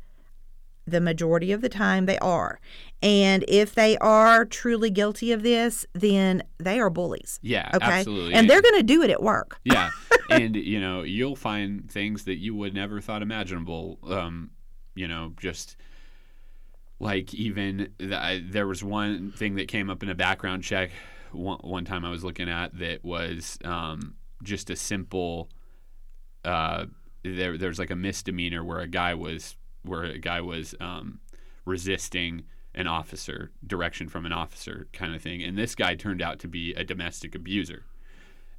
the 0.85 1.01
majority 1.01 1.51
of 1.51 1.61
the 1.61 1.69
time 1.69 2.05
they 2.05 2.17
are. 2.19 2.59
And 3.01 3.43
if 3.47 3.75
they 3.75 3.97
are 3.97 4.45
truly 4.45 4.89
guilty 4.89 5.31
of 5.31 5.43
this, 5.43 5.85
then 5.93 6.43
they 6.57 6.79
are 6.79 6.89
bullies. 6.89 7.39
Yeah. 7.41 7.69
Okay. 7.73 7.85
Absolutely. 7.85 8.33
And 8.33 8.49
they're 8.49 8.61
going 8.61 8.77
to 8.77 8.83
do 8.83 9.01
it 9.01 9.09
at 9.09 9.21
work. 9.21 9.59
yeah, 9.63 9.91
and 10.29 10.55
you 10.55 10.79
know 10.79 11.03
you'll 11.03 11.35
find 11.35 11.89
things 11.91 12.25
that 12.25 12.37
you 12.37 12.55
would 12.55 12.73
never 12.73 13.01
thought 13.01 13.21
imaginable. 13.21 13.99
Um, 14.07 14.51
you 14.95 15.07
know, 15.07 15.33
just 15.37 15.75
like 16.99 17.33
even 17.33 17.89
the, 17.97 18.17
I, 18.17 18.43
there 18.45 18.67
was 18.67 18.83
one 18.83 19.31
thing 19.31 19.55
that 19.55 19.67
came 19.67 19.89
up 19.89 20.03
in 20.03 20.09
a 20.09 20.15
background 20.15 20.63
check 20.63 20.91
one, 21.33 21.59
one 21.61 21.85
time 21.85 22.05
I 22.05 22.09
was 22.09 22.23
looking 22.23 22.49
at 22.49 22.77
that 22.79 23.03
was 23.03 23.57
um, 23.63 24.15
just 24.41 24.69
a 24.69 24.75
simple. 24.75 25.49
Uh, 26.45 26.85
there, 27.23 27.57
there's 27.57 27.79
like 27.79 27.89
a 27.89 27.95
misdemeanor 27.95 28.63
where 28.63 28.79
a 28.79 28.87
guy 28.87 29.13
was 29.13 29.55
where 29.83 30.03
a 30.03 30.17
guy 30.17 30.41
was 30.41 30.75
um, 30.79 31.19
resisting 31.65 32.43
an 32.75 32.87
officer 32.87 33.51
direction 33.65 34.09
from 34.09 34.25
an 34.25 34.33
officer 34.33 34.87
kind 34.93 35.13
of 35.13 35.21
thing, 35.21 35.43
and 35.43 35.57
this 35.57 35.75
guy 35.75 35.95
turned 35.95 36.21
out 36.21 36.39
to 36.39 36.47
be 36.47 36.73
a 36.73 36.83
domestic 36.83 37.35
abuser. 37.35 37.83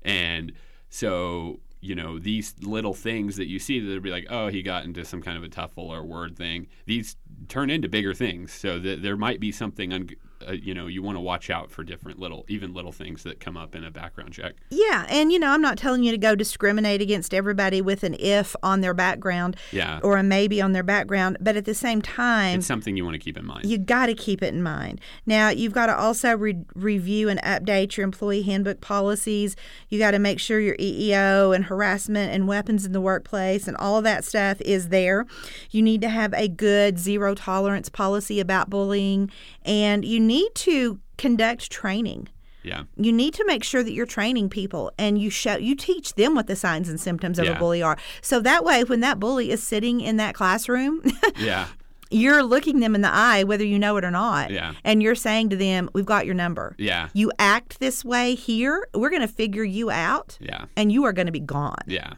And 0.02 0.52
so, 0.88 1.60
you 1.80 1.94
know, 1.94 2.18
these 2.18 2.54
little 2.60 2.94
things 2.94 3.36
that 3.36 3.46
you 3.46 3.58
see 3.58 3.80
that 3.80 3.92
would 3.92 4.02
be 4.02 4.10
like, 4.10 4.26
oh, 4.30 4.48
he 4.48 4.62
got 4.62 4.84
into 4.84 5.04
some 5.04 5.20
kind 5.20 5.36
of 5.36 5.42
a 5.42 5.48
tuffle 5.48 5.88
or 5.88 6.04
word 6.04 6.36
thing, 6.36 6.68
these 6.86 7.16
turn 7.48 7.70
into 7.70 7.88
bigger 7.88 8.14
things. 8.14 8.52
So 8.52 8.78
that 8.78 9.02
there 9.02 9.16
might 9.16 9.40
be 9.40 9.50
something 9.50 9.92
un- 9.92 10.10
uh, 10.46 10.52
you 10.52 10.74
know 10.74 10.86
you 10.86 11.02
want 11.02 11.16
to 11.16 11.20
watch 11.20 11.50
out 11.50 11.70
for 11.70 11.84
different 11.84 12.18
little 12.18 12.44
even 12.48 12.72
little 12.74 12.92
things 12.92 13.22
that 13.22 13.40
come 13.40 13.56
up 13.56 13.74
in 13.74 13.84
a 13.84 13.90
background 13.90 14.32
check. 14.32 14.54
Yeah, 14.70 15.06
and 15.08 15.32
you 15.32 15.38
know, 15.38 15.48
I'm 15.50 15.62
not 15.62 15.78
telling 15.78 16.02
you 16.02 16.10
to 16.10 16.18
go 16.18 16.34
discriminate 16.34 17.00
against 17.00 17.32
everybody 17.34 17.80
with 17.80 18.02
an 18.04 18.14
if 18.18 18.54
on 18.62 18.80
their 18.80 18.94
background 18.94 19.56
Yeah, 19.72 20.00
or 20.02 20.16
a 20.16 20.22
maybe 20.22 20.60
on 20.60 20.72
their 20.72 20.82
background, 20.82 21.38
but 21.40 21.56
at 21.56 21.64
the 21.64 21.74
same 21.74 22.02
time, 22.02 22.58
it's 22.58 22.66
something 22.66 22.96
you 22.96 23.04
want 23.04 23.14
to 23.14 23.20
keep 23.20 23.36
in 23.36 23.46
mind. 23.46 23.64
you 23.66 23.78
got 23.78 24.06
to 24.06 24.14
keep 24.14 24.42
it 24.42 24.52
in 24.54 24.62
mind. 24.62 25.00
Now, 25.26 25.48
you've 25.50 25.72
got 25.72 25.86
to 25.86 25.96
also 25.96 26.36
re- 26.36 26.64
review 26.74 27.28
and 27.28 27.40
update 27.42 27.96
your 27.96 28.04
employee 28.04 28.42
handbook 28.42 28.80
policies. 28.80 29.56
You 29.88 29.98
got 29.98 30.12
to 30.12 30.18
make 30.18 30.38
sure 30.40 30.60
your 30.60 30.76
EEO 30.76 31.54
and 31.54 31.64
harassment 31.66 32.32
and 32.32 32.46
weapons 32.48 32.84
in 32.84 32.92
the 32.92 33.00
workplace 33.00 33.66
and 33.68 33.76
all 33.76 33.98
of 33.98 34.04
that 34.04 34.24
stuff 34.24 34.60
is 34.60 34.88
there. 34.88 35.26
You 35.70 35.82
need 35.82 36.00
to 36.02 36.08
have 36.08 36.32
a 36.34 36.48
good 36.48 36.98
zero 36.98 37.34
tolerance 37.34 37.88
policy 37.88 38.40
about 38.40 38.70
bullying, 38.70 39.30
and 39.64 40.04
you 40.04 40.20
need 40.24 40.50
to 40.56 40.98
conduct 41.18 41.70
training. 41.70 42.28
Yeah, 42.62 42.84
you 42.96 43.12
need 43.12 43.34
to 43.34 43.44
make 43.46 43.62
sure 43.62 43.82
that 43.82 43.92
you're 43.92 44.06
training 44.06 44.48
people 44.48 44.90
and 44.98 45.18
you 45.20 45.28
show 45.28 45.56
you 45.56 45.76
teach 45.76 46.14
them 46.14 46.34
what 46.34 46.46
the 46.46 46.56
signs 46.56 46.88
and 46.88 46.98
symptoms 46.98 47.38
of 47.38 47.44
Yeah. 47.44 47.56
a 47.56 47.58
bully 47.58 47.82
are. 47.82 47.98
So 48.22 48.40
that 48.40 48.64
way 48.64 48.84
when 48.84 49.00
that 49.00 49.20
bully 49.20 49.50
is 49.50 49.62
sitting 49.62 50.00
in 50.00 50.16
that 50.16 50.34
classroom 50.34 51.02
yeah, 51.36 51.66
you're 52.10 52.42
looking 52.42 52.80
them 52.80 52.94
in 52.94 53.02
the 53.02 53.12
eye 53.12 53.44
whether 53.44 53.64
you 53.66 53.78
know 53.78 53.98
it 53.98 54.04
or 54.04 54.10
not 54.10 54.50
Yeah. 54.50 54.72
and 54.82 55.02
you're 55.02 55.14
saying 55.14 55.50
to 55.50 55.56
them 55.56 55.90
we've 55.92 56.06
got 56.06 56.24
your 56.24 56.34
number. 56.34 56.74
Yeah, 56.78 57.10
you 57.12 57.30
act 57.38 57.80
this 57.80 58.02
way 58.02 58.34
here 58.34 58.88
we're 58.94 59.10
going 59.10 59.20
to 59.20 59.28
figure 59.28 59.64
you 59.64 59.90
out 59.90 60.38
yeah, 60.40 60.64
and 60.74 60.90
you 60.90 61.04
are 61.04 61.12
going 61.12 61.26
to 61.26 61.32
be 61.32 61.40
gone. 61.40 61.76
Yeah, 61.86 62.14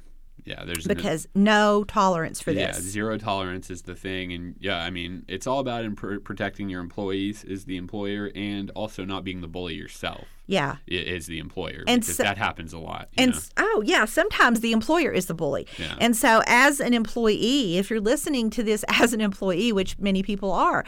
yeah. 0.47 0.65
There's 0.65 0.87
because 0.87 1.29
no 1.35 1.85
tolerance 1.85 2.41
for 2.41 2.53
this. 2.53 2.77
yeah, 2.77 2.81
zero 2.81 3.19
tolerance 3.19 3.69
is 3.69 3.83
the 3.83 3.95
thing, 3.95 4.33
and 4.33 4.55
yeah, 4.59 4.79
I 4.83 4.89
mean, 4.91 5.25
it's 5.29 5.47
all 5.47 5.59
about 5.59 5.85
imp- 5.85 6.25
protecting 6.25 6.71
your 6.71 6.81
employees 6.81 7.45
as 7.45 7.67
the 7.67 7.77
employer, 7.77 8.31
and 8.35 8.71
also 8.71 9.05
not 9.05 9.25
being 9.25 9.43
the 9.43 9.49
bully 9.49 9.75
yourself 9.75 10.25
yeah 10.49 10.77
is 10.87 11.27
the 11.27 11.41
employer, 11.41 11.83
And 11.89 12.01
because 12.01 12.17
so- 12.17 12.23
that 12.23 12.39
happens 12.39 12.73
a 12.73 12.79
lot. 12.79 13.09
And 13.19 13.35
know? 13.35 13.41
oh 13.59 13.83
yeah, 13.85 14.05
sometimes 14.05 14.61
the 14.61 14.73
employer 14.73 15.11
is 15.11 15.27
the 15.27 15.35
bully. 15.35 15.67
Yeah. 15.79 15.97
And 16.01 16.17
so 16.17 16.41
as 16.47 16.79
an 16.79 16.95
employee, 16.95 17.79
if 17.79 17.91
you're 17.91 18.01
listening 18.01 18.51
to 18.51 18.63
this 18.63 18.85
as 18.89 19.13
an 19.13 19.21
employee, 19.21 19.73
which 19.73 19.99
many 19.99 20.23
people 20.23 20.53
are, 20.53 20.85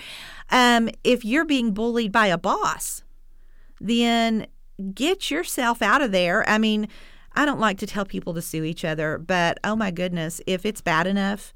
um, 0.51 0.89
if 1.05 1.25
you're 1.25 1.45
being 1.45 1.73
bullied 1.73 2.13
by 2.13 2.29
a 2.29 2.39
boss, 2.39 3.03
then 3.81 4.47
get 4.95 5.31
yourself 5.31 5.83
out 5.83 6.03
of 6.03 6.13
there. 6.13 6.49
I 6.49 6.59
mean, 6.59 6.89
I 7.35 7.45
don't 7.45 7.61
like 7.61 7.79
to 7.79 7.87
tell 7.87 8.05
people 8.05 8.35
to 8.35 8.43
sue 8.43 8.65
each 8.65 8.85
other, 8.85 9.19
but 9.19 9.59
oh 9.65 9.77
my 9.77 9.91
goodness, 9.91 10.41
if 10.47 10.65
it's 10.67 10.81
bad 10.81 11.07
enough, 11.07 11.55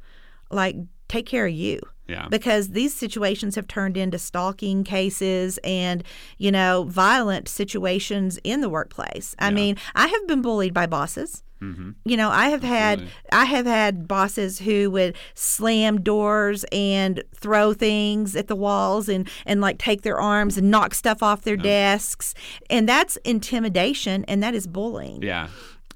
like 0.51 0.77
take 1.09 1.27
care 1.27 1.47
of 1.47 1.53
you. 1.53 1.81
Yeah, 2.09 2.27
because 2.29 2.71
these 2.71 2.93
situations 2.95 3.55
have 3.55 3.69
turned 3.69 3.97
into 3.97 4.19
stalking 4.19 4.83
cases 4.85 5.59
and 5.63 6.03
you 6.37 6.51
know 6.51 6.85
violent 6.89 7.49
situations 7.49 8.39
in 8.45 8.61
the 8.61 8.69
workplace. 8.69 9.35
I 9.39 9.47
Yeah. 9.49 9.55
mean 9.55 9.77
i 9.95 10.09
have 10.09 10.27
been 10.27 10.43
bullied 10.43 10.75
by 10.75 10.87
bosses 10.87 11.43
hmm 11.63 11.91
you 12.05 12.17
know 12.17 12.29
i 12.31 12.49
have 12.49 12.63
had 12.65 13.07
i 13.31 13.45
have 13.45 13.67
had 13.67 14.09
bosses 14.09 14.59
who 14.59 14.91
would 14.91 15.17
slam 15.35 16.01
doors 16.03 16.65
and 16.73 17.23
throw 17.35 17.73
things 17.73 18.35
at 18.35 18.49
the 18.49 18.57
walls 18.57 19.09
and 19.09 19.29
and 19.47 19.61
like 19.61 19.79
take 19.79 20.03
their 20.03 20.21
arms 20.21 20.59
and 20.59 20.71
knock 20.71 20.93
stuff 20.93 21.23
off 21.23 21.43
their 21.43 21.57
desks 21.57 22.35
and 22.69 22.89
that's 22.89 23.17
intimidation 23.25 24.25
and 24.27 24.43
that 24.43 24.55
is 24.55 24.67
bullying 24.67 25.23
yeah. 25.23 25.49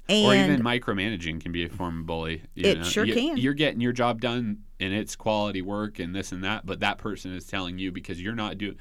and 0.07 0.25
or 0.25 0.33
even 0.35 0.63
micromanaging 0.65 1.41
can 1.41 1.51
be 1.51 1.65
a 1.65 1.69
form 1.69 1.99
of 2.01 2.05
bully. 2.05 2.43
you 2.55 2.69
It 2.69 2.77
know? 2.77 2.83
sure 2.85 3.03
You- 3.03 3.13
can. 3.13 3.37
You're 3.37 3.53
getting 3.53 3.81
your 3.81 3.91
job 3.91 4.21
done 4.21 4.59
and 4.79 4.93
it's 4.93 5.15
quality 5.17 5.61
work 5.61 5.99
and 5.99 6.15
this 6.15 6.31
and 6.31 6.43
that, 6.45 6.65
but 6.65 6.79
that 6.79 6.97
person 6.97 7.33
is 7.33 7.45
telling 7.45 7.77
you 7.77 7.91
because 7.91 8.21
you're 8.21 8.35
not 8.35 8.57
doing 8.57 8.75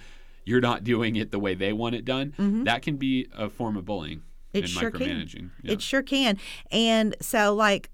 you're 0.44 0.60
not 0.60 0.84
doing 0.84 1.16
it 1.16 1.32
the 1.32 1.40
way 1.40 1.56
they 1.56 1.72
want 1.72 1.96
it 1.96 2.04
done. 2.04 2.62
That 2.64 2.82
can 2.82 2.96
be 2.96 3.26
a 3.36 3.48
form 3.48 3.76
of 3.76 3.84
bullying 3.84 4.22
It 4.56 4.64
and 4.64 4.68
sure 4.68 4.90
can. 4.90 5.50
Yeah. 5.62 5.72
It 5.72 5.82
sure 5.82 6.02
can. 6.02 6.38
And 6.70 7.16
so, 7.20 7.54
like, 7.54 7.90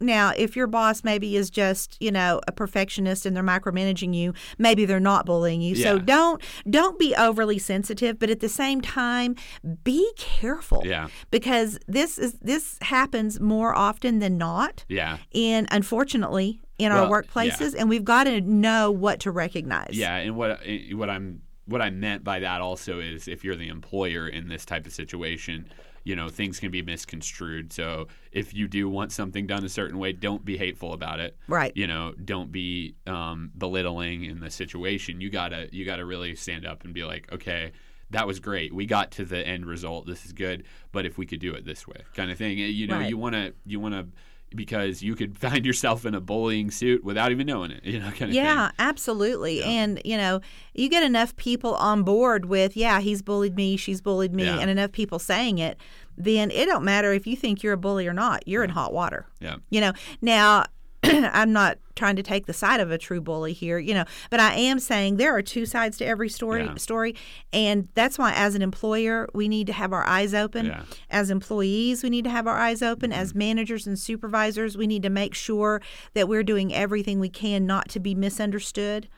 now, 0.00 0.32
if 0.36 0.56
your 0.56 0.66
boss 0.66 1.04
maybe 1.04 1.36
is 1.36 1.50
just, 1.50 1.96
you 2.00 2.10
know, 2.10 2.40
a 2.46 2.52
perfectionist 2.52 3.24
and 3.24 3.34
they're 3.34 3.42
micromanaging 3.42 4.14
you, 4.14 4.34
maybe 4.58 4.84
they're 4.84 5.00
not 5.00 5.24
bullying 5.26 5.60
you. 5.60 5.74
So 5.74 5.98
don't 5.98 6.42
don't 6.68 6.98
be 6.98 7.14
overly 7.16 7.58
sensitive, 7.58 8.18
but 8.18 8.28
at 8.28 8.40
the 8.40 8.48
same 8.48 8.80
time, 8.80 9.36
be 9.84 10.10
careful. 10.16 10.82
Yeah. 10.84 11.08
Because 11.30 11.78
this 11.86 12.18
is 12.18 12.34
this 12.40 12.78
happens 12.82 13.40
more 13.40 13.74
often 13.74 14.18
than 14.18 14.36
not 14.36 14.84
yeah. 14.88 15.18
in 15.32 15.66
unfortunately 15.70 16.60
in 16.78 16.92
our 16.92 17.08
Well, 17.08 17.22
workplaces 17.22 17.74
and 17.76 17.88
we've 17.88 18.04
got 18.04 18.24
to 18.24 18.40
know 18.42 18.90
what 18.90 19.20
to 19.20 19.30
recognize. 19.30 19.90
Yeah, 19.92 20.16
and 20.16 20.36
what 20.36 20.60
eh, 20.64 20.92
what 20.92 21.08
I'm 21.08 21.40
what 21.64 21.82
I 21.82 21.90
meant 21.90 22.22
by 22.22 22.40
that 22.40 22.60
also 22.60 23.00
is 23.00 23.28
if 23.28 23.44
you're 23.44 23.56
the 23.56 23.68
employer 23.68 24.28
in 24.28 24.48
this 24.48 24.64
type 24.64 24.86
of 24.86 24.92
situation, 24.92 25.68
you 26.06 26.14
know, 26.14 26.28
things 26.28 26.60
can 26.60 26.70
be 26.70 26.82
misconstrued. 26.82 27.72
So 27.72 28.06
if 28.30 28.54
you 28.54 28.68
do 28.68 28.88
want 28.88 29.10
something 29.10 29.44
done 29.46 29.64
a 29.64 29.68
certain 29.68 29.98
way, 29.98 30.12
don't 30.12 30.44
be 30.44 30.56
hateful 30.56 30.92
about 30.92 31.18
it. 31.18 31.36
Right. 31.48 31.72
You 31.74 31.88
know, 31.88 32.14
don't 32.24 32.52
be 32.52 32.94
um, 33.08 33.50
belittling 33.58 34.24
in 34.24 34.38
the 34.38 34.50
situation. 34.50 35.20
You 35.20 35.30
gotta 35.30 35.68
you 35.72 35.84
gotta 35.84 36.04
really 36.04 36.36
stand 36.36 36.64
up 36.64 36.84
and 36.84 36.94
be 36.94 37.04
like, 37.04 37.30
okay. 37.32 37.72
That 38.10 38.24
was 38.28 38.38
great. 38.38 38.72
We 38.72 38.86
got 38.86 39.10
to 39.12 39.24
the 39.24 39.44
end 39.44 39.66
result. 39.66 40.06
This 40.06 40.24
is 40.24 40.32
good. 40.32 40.62
But 40.92 41.06
if 41.06 41.18
we 41.18 41.26
could 41.26 41.40
do 41.40 41.54
it 41.54 41.64
this 41.64 41.88
way, 41.88 42.02
kind 42.14 42.30
of 42.30 42.38
thing. 42.38 42.56
You 42.56 42.86
know, 42.86 42.98
Right. 42.98 43.10
you 43.10 43.18
want 43.18 43.34
to 43.34 43.52
you 43.64 43.80
want 43.80 43.94
to 43.94 44.06
because 44.54 45.02
you 45.02 45.14
could 45.14 45.36
find 45.46 45.66
yourself 45.66 46.06
in 46.06 46.14
a 46.14 46.20
bullying 46.20 46.70
suit 46.70 47.04
without 47.04 47.30
even 47.30 47.46
knowing 47.46 47.70
it. 47.70 47.84
You 47.84 47.98
know, 47.98 48.10
kind 48.10 48.30
of 48.30 48.34
Yeah, 48.34 48.68
thing. 48.68 48.76
absolutely. 48.78 49.62
And, 49.62 50.00
you 50.04 50.16
know, 50.16 50.40
you 50.74 50.88
get 50.88 51.02
enough 51.02 51.34
people 51.36 51.74
on 51.74 52.02
board 52.02 52.46
with, 52.46 52.76
yeah, 52.76 53.00
he's 53.00 53.22
bullied 53.22 53.56
me, 53.56 53.76
she's 53.76 54.00
bullied 54.00 54.32
me, 54.34 54.44
Yeah. 54.44 54.58
and 54.58 54.70
enough 54.70 54.92
people 54.92 55.18
saying 55.18 55.58
it, 55.58 55.78
then 56.16 56.50
it 56.50 56.66
don't 56.66 56.84
matter 56.84 57.12
if 57.12 57.26
you 57.26 57.36
think 57.36 57.62
you're 57.62 57.74
a 57.74 57.76
bully 57.76 58.06
or 58.06 58.12
not. 58.14 58.46
You're 58.48 58.64
in 58.64 58.70
hot 58.70 58.92
water. 58.92 59.26
Yeah. 59.40 59.56
You 59.70 59.80
know, 59.82 59.92
now 60.22 60.64
I'm 61.32 61.52
not 61.52 61.78
trying 61.94 62.16
to 62.16 62.22
take 62.22 62.46
the 62.46 62.52
side 62.52 62.80
of 62.80 62.90
a 62.90 62.98
true 62.98 63.20
bully 63.20 63.52
here, 63.52 63.78
you 63.78 63.94
know, 63.94 64.04
but 64.30 64.38
I 64.40 64.54
am 64.54 64.78
saying 64.78 65.16
there 65.16 65.34
are 65.34 65.42
two 65.42 65.64
sides 65.66 65.96
to 65.98 66.04
every 66.06 66.28
story 66.28 66.64
Yeah. 66.64 66.74
story, 66.76 67.14
and 67.52 67.88
that's 67.94 68.18
why 68.18 68.32
as 68.34 68.54
an 68.54 68.62
employer 68.62 69.28
we 69.34 69.48
need 69.48 69.66
to 69.68 69.72
have 69.72 69.92
our 69.92 70.04
eyes 70.06 70.34
open. 70.34 70.66
Yeah. 70.66 70.82
As 71.10 71.30
employees, 71.30 72.02
we 72.02 72.10
need 72.10 72.24
to 72.24 72.30
have 72.30 72.46
our 72.46 72.58
eyes 72.58 72.82
open. 72.82 73.12
As 73.12 73.34
managers 73.34 73.86
and 73.86 73.98
supervisors, 73.98 74.76
we 74.76 74.86
need 74.86 75.02
to 75.04 75.10
make 75.10 75.34
sure 75.34 75.80
that 76.14 76.28
we're 76.28 76.42
doing 76.42 76.74
everything 76.74 77.18
we 77.20 77.30
can 77.30 77.66
not 77.66 77.88
to 77.90 78.00
be 78.00 78.14
misunderstood, 78.14 79.08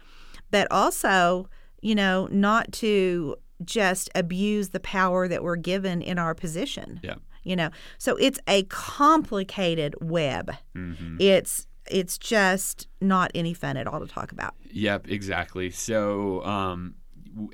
but 0.51 0.67
also, 0.71 1.49
you 1.81 1.95
know, 1.95 2.29
not 2.31 2.73
to 2.73 3.37
just 3.65 4.09
abuse 4.15 4.69
the 4.71 4.79
power 4.81 5.27
that 5.27 5.43
we're 5.43 5.57
given 5.57 6.01
in 6.01 6.17
our 6.17 6.33
position 6.33 7.01
Yeah. 7.03 7.17
you 7.43 7.57
know 7.57 7.71
so 7.99 8.15
it's 8.17 8.39
a 8.47 8.63
complicated 9.09 9.95
web 10.01 10.51
hmm 10.75 11.17
it's 11.19 11.67
it's 11.91 12.19
just 12.19 12.89
not 13.01 13.31
any 13.35 13.55
fun 13.55 13.77
at 13.77 13.87
all 13.87 14.01
to 14.01 14.07
talk 14.07 14.33
about 14.33 14.55
Yep, 14.73 15.09
exactly. 15.09 15.71
So, 15.71 16.45
um, 16.45 16.95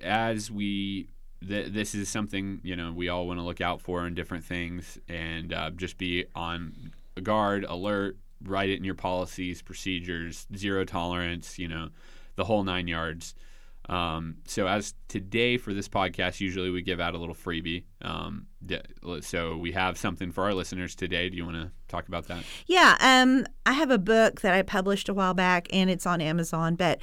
as 0.02 0.50
we, 0.50 1.08
th- 1.46 1.72
this 1.72 1.94
is 1.94 2.08
something 2.08 2.60
you 2.62 2.76
know 2.76 2.92
we 2.92 3.08
all 3.08 3.26
want 3.26 3.38
to 3.38 3.44
look 3.44 3.60
out 3.60 3.80
for 3.80 4.06
in 4.06 4.14
different 4.14 4.44
things, 4.44 4.98
and 5.08 5.52
uh, 5.52 5.70
just 5.70 5.98
be 5.98 6.26
on 6.34 6.92
guard, 7.22 7.64
alert, 7.64 8.16
write 8.42 8.68
it 8.68 8.76
in 8.76 8.84
your 8.84 8.94
policies, 8.94 9.62
procedures, 9.62 10.46
zero 10.56 10.84
tolerance, 10.84 11.58
you 11.58 11.68
know, 11.68 11.88
the 12.36 12.44
whole 12.44 12.64
nine 12.64 12.88
yards. 12.88 13.34
Um, 13.88 14.36
so, 14.46 14.66
as 14.66 14.94
today 15.08 15.56
for 15.58 15.74
this 15.74 15.88
podcast, 15.88 16.40
usually 16.40 16.70
we 16.70 16.82
give 16.82 17.00
out 17.00 17.14
a 17.14 17.18
little 17.18 17.34
freebie. 17.34 17.84
Um, 18.02 18.46
so 19.20 19.56
we 19.56 19.72
have 19.72 19.98
something 19.98 20.32
for 20.32 20.44
our 20.44 20.54
listeners 20.54 20.94
today. 20.94 21.28
Do 21.28 21.36
you 21.36 21.44
want 21.44 21.56
to 21.56 21.70
talk 21.88 22.08
about 22.08 22.26
that? 22.26 22.42
yeah 22.66 22.96
um 23.00 23.46
i 23.66 23.72
have 23.72 23.90
a 23.90 23.98
book 23.98 24.40
that 24.40 24.52
i 24.52 24.62
published 24.62 25.08
a 25.08 25.14
while 25.14 25.34
back 25.34 25.68
and 25.72 25.88
it's 25.88 26.06
on 26.06 26.20
amazon 26.20 26.74
but 26.74 26.98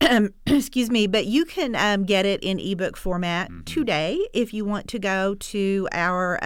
excuse 0.46 0.90
me 0.90 1.06
but 1.06 1.26
you 1.26 1.44
can 1.44 1.74
um, 1.76 2.04
get 2.04 2.24
it 2.24 2.42
in 2.42 2.58
ebook 2.58 2.96
format 2.96 3.50
today 3.66 4.26
if 4.32 4.54
you 4.54 4.64
want 4.64 4.88
to 4.88 4.98
go 4.98 5.34
to 5.34 5.86
our 5.92 6.38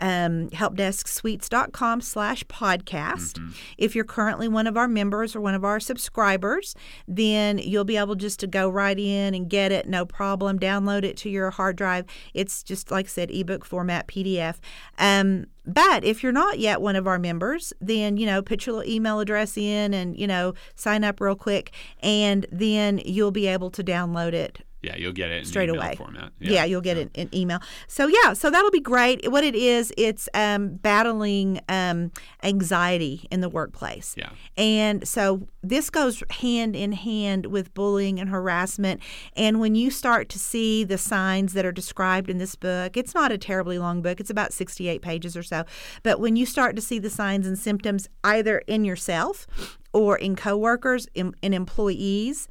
um, 0.00 0.48
helpdesksuites.com 0.50 2.00
slash 2.00 2.44
podcast. 2.44 3.38
If 3.76 3.94
you're 3.94 4.04
currently 4.04 4.48
one 4.48 4.66
of 4.66 4.76
our 4.76 4.88
members 4.88 5.34
or 5.34 5.40
one 5.40 5.54
of 5.54 5.64
our 5.64 5.80
subscribers, 5.80 6.74
then 7.06 7.58
you'll 7.58 7.84
be 7.84 7.96
able 7.96 8.14
just 8.14 8.40
to 8.40 8.46
go 8.46 8.68
right 8.68 8.98
in 8.98 9.34
and 9.34 9.48
get 9.48 9.72
it, 9.72 9.88
no 9.88 10.04
problem. 10.04 10.58
Download 10.58 11.04
it 11.04 11.16
to 11.18 11.30
your 11.30 11.50
hard 11.50 11.76
drive. 11.76 12.04
It's 12.34 12.62
just, 12.62 12.90
like 12.90 13.06
I 13.06 13.08
said, 13.08 13.30
ebook 13.30 13.64
format 13.64 14.08
PDF. 14.08 14.56
Um, 14.98 15.46
but 15.66 16.02
if 16.02 16.22
you're 16.22 16.32
not 16.32 16.58
yet 16.58 16.80
one 16.80 16.96
of 16.96 17.06
our 17.06 17.18
members, 17.18 17.72
then, 17.80 18.16
you 18.16 18.24
know, 18.24 18.40
put 18.40 18.64
your 18.64 18.76
little 18.76 18.90
email 18.90 19.20
address 19.20 19.56
in 19.56 19.92
and, 19.92 20.18
you 20.18 20.26
know, 20.26 20.54
sign 20.76 21.04
up 21.04 21.20
real 21.20 21.36
quick, 21.36 21.72
and 22.00 22.46
then 22.50 23.02
you'll 23.04 23.30
be 23.30 23.46
able 23.46 23.70
to 23.70 23.84
download 23.84 24.32
it 24.32 24.62
Yeah, 24.82 24.94
you'll 24.96 25.12
get 25.12 25.30
it 25.30 25.38
in 25.38 25.44
straight 25.44 25.70
away. 25.70 25.96
format. 25.96 26.32
Yeah, 26.38 26.64
you'll 26.64 26.80
get 26.80 26.96
it 26.96 27.10
in 27.14 27.34
email. 27.34 27.58
So 27.88 28.06
yeah, 28.06 28.32
so 28.32 28.48
that'll 28.48 28.70
be 28.70 28.80
great. 28.80 29.30
What 29.30 29.42
it 29.42 29.56
is, 29.56 29.92
it's 29.96 30.28
um, 30.34 30.74
battling 30.76 31.60
um, 31.68 32.12
anxiety 32.44 33.26
in 33.32 33.40
the 33.40 33.48
workplace. 33.48 34.14
Yeah. 34.16 34.30
And 34.56 35.06
so 35.06 35.48
this 35.62 35.90
goes 35.90 36.22
hand 36.30 36.76
in 36.76 36.92
hand 36.92 37.46
with 37.46 37.74
bullying 37.74 38.20
and 38.20 38.30
harassment. 38.30 39.00
And 39.36 39.58
when 39.58 39.74
you 39.74 39.90
start 39.90 40.28
to 40.30 40.38
see 40.38 40.84
the 40.84 40.98
signs 40.98 41.54
that 41.54 41.66
are 41.66 41.72
described 41.72 42.30
in 42.30 42.38
this 42.38 42.54
book, 42.54 42.96
it's 42.96 43.14
not 43.14 43.32
a 43.32 43.38
terribly 43.38 43.78
long 43.78 44.00
book, 44.00 44.20
it's 44.20 44.30
about 44.30 44.52
68 44.52 45.02
pages 45.02 45.36
or 45.36 45.42
so. 45.42 45.64
But 46.04 46.20
when 46.20 46.36
you 46.36 46.46
start 46.46 46.76
to 46.76 46.82
see 46.82 47.00
the 47.00 47.10
signs 47.10 47.48
and 47.48 47.58
symptoms 47.58 48.08
either 48.22 48.58
in 48.68 48.84
yourself 48.84 49.46
or 49.92 50.16
in 50.16 50.36
coworkers, 50.36 51.08
in, 51.14 51.34
in 51.42 51.52
employees, 51.52 52.48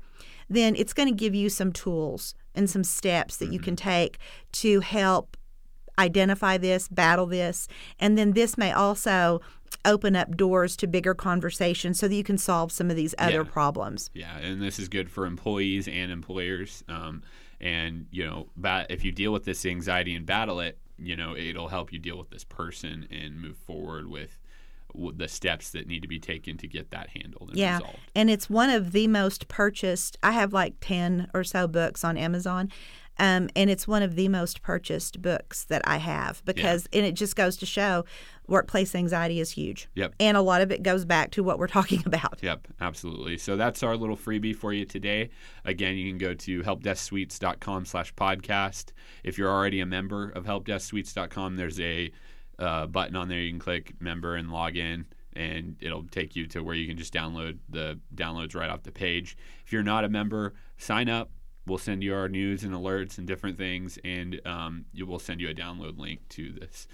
then 0.49 0.75
it's 0.75 0.93
going 0.93 1.09
to 1.09 1.15
give 1.15 1.35
you 1.35 1.49
some 1.49 1.71
tools 1.71 2.33
and 2.55 2.69
some 2.69 2.83
steps 2.83 3.37
that 3.37 3.51
you 3.51 3.59
can 3.59 3.75
take 3.75 4.17
to 4.53 4.79
help 4.79 5.37
identify 5.99 6.57
this, 6.57 6.87
battle 6.87 7.25
this, 7.25 7.67
and 7.99 8.17
then 8.17 8.33
this 8.33 8.57
may 8.57 8.71
also 8.71 9.41
open 9.83 10.15
up 10.15 10.37
doors 10.37 10.77
to 10.77 10.87
bigger 10.87 11.13
conversations 11.13 11.99
so 11.99 12.07
that 12.07 12.15
you 12.15 12.23
can 12.23 12.37
solve 12.37 12.71
some 12.71 12.89
of 12.89 12.95
these 12.95 13.13
other 13.17 13.43
Yeah. 13.43 13.51
problems. 13.51 14.09
Yeah, 14.13 14.37
and 14.37 14.61
this 14.61 14.79
is 14.79 14.87
good 14.89 15.09
for 15.09 15.25
employees 15.25 15.87
and 15.87 16.11
employers. 16.11 16.83
Um, 16.87 17.23
and 17.59 18.05
you 18.11 18.23
know, 18.25 18.49
ba- 18.55 18.85
if 18.89 19.03
you 19.03 19.11
deal 19.11 19.33
with 19.33 19.45
this 19.45 19.65
anxiety 19.65 20.13
and 20.15 20.25
battle 20.25 20.59
it, 20.59 20.77
you 20.99 21.15
know, 21.15 21.35
it'll 21.35 21.67
help 21.69 21.91
you 21.91 21.99
deal 21.99 22.17
with 22.17 22.29
this 22.29 22.43
person 22.43 23.07
and 23.11 23.41
move 23.41 23.57
forward 23.57 24.07
with 24.07 24.39
the 24.95 25.27
steps 25.27 25.71
that 25.71 25.87
need 25.87 26.01
to 26.01 26.07
be 26.07 26.19
taken 26.19 26.57
to 26.57 26.67
get 26.67 26.91
that 26.91 27.09
handled 27.09 27.49
and 27.49 27.57
Yeah. 27.57 27.77
resolved. 27.77 27.99
And 28.15 28.29
it's 28.29 28.49
one 28.49 28.69
of 28.69 28.91
the 28.91 29.07
most 29.07 29.47
purchased. 29.47 30.17
I 30.23 30.31
have 30.31 30.53
like 30.53 30.75
10 30.81 31.29
or 31.33 31.43
so 31.43 31.67
books 31.67 32.03
on 32.03 32.17
Amazon. 32.17 32.71
Um, 33.19 33.49
and 33.55 33.71
it's 33.71 33.87
one 33.87 34.03
of 34.03 34.13
the 34.13 34.27
most 34.27 34.61
purchased 34.61 35.23
books 35.23 35.63
that 35.65 35.81
I 35.85 35.97
have 35.97 36.45
because, 36.45 36.87
and 36.93 37.03
it 37.03 37.13
just 37.13 37.35
goes 37.35 37.57
to 37.57 37.65
show 37.65 38.05
workplace 38.47 38.93
anxiety 38.93 39.39
is 39.39 39.49
huge. 39.49 39.87
Yep. 39.95 40.13
And 40.19 40.37
a 40.37 40.41
lot 40.41 40.61
of 40.61 40.71
it 40.71 40.83
goes 40.83 41.03
back 41.03 41.31
to 41.31 41.43
what 41.43 41.57
we're 41.57 41.67
talking 41.79 42.03
about. 42.05 42.37
Yep, 42.43 42.67
absolutely. 42.79 43.39
So 43.39 43.55
that's 43.57 43.81
our 43.81 43.97
little 43.97 44.15
freebie 44.17 44.55
for 44.55 44.71
you 44.71 44.85
today. 44.85 45.31
Again, 45.65 45.95
you 45.97 46.07
can 46.11 46.19
go 46.19 46.35
to 46.35 46.61
helpdesksuites.com 46.61 47.85
slash 47.85 48.13
podcast. 48.13 48.91
If 49.23 49.39
you're 49.39 49.49
already 49.51 49.79
a 49.79 49.87
member 49.87 50.29
of 50.29 50.45
helpdesksuites.com, 50.45 51.55
there's 51.55 51.79
a 51.79 52.11
uh, 52.59 52.87
button 52.87 53.15
on 53.15 53.29
there 53.29 53.39
you 53.39 53.51
can 53.51 53.59
click 53.59 53.93
member 53.99 54.35
and 54.35 54.51
log 54.51 54.75
in 54.75 55.05
and 55.37 55.75
it'll 55.79 56.03
take 56.05 56.35
you 56.35 56.47
to 56.47 56.61
where 56.61 56.75
you 56.75 56.87
can 56.87 56.97
just 56.97 57.13
download 57.13 57.59
the 57.69 57.99
downloads 58.15 58.55
right 58.55 58.69
off 58.69 58.83
the 58.83 58.91
page. 58.91 59.37
If 59.65 59.71
you're 59.71 59.83
not 59.83 60.03
a 60.03 60.09
member, 60.09 60.55
sign 60.77 61.09
up. 61.09 61.29
We'll 61.67 61.77
send 61.77 62.01
you 62.01 62.15
our 62.15 62.29
news 62.29 62.63
and 62.63 62.73
alerts 62.73 63.17
and 63.17 63.27
different 63.27 63.57
things, 63.57 63.99
and 64.03 64.39
um, 64.45 64.85
you 64.93 65.05
will 65.05 65.19
send 65.19 65.41
you 65.41 65.49
a 65.49 65.53
download 65.53 65.97
link 65.97 66.21
to 66.29 66.53
this 66.53 66.87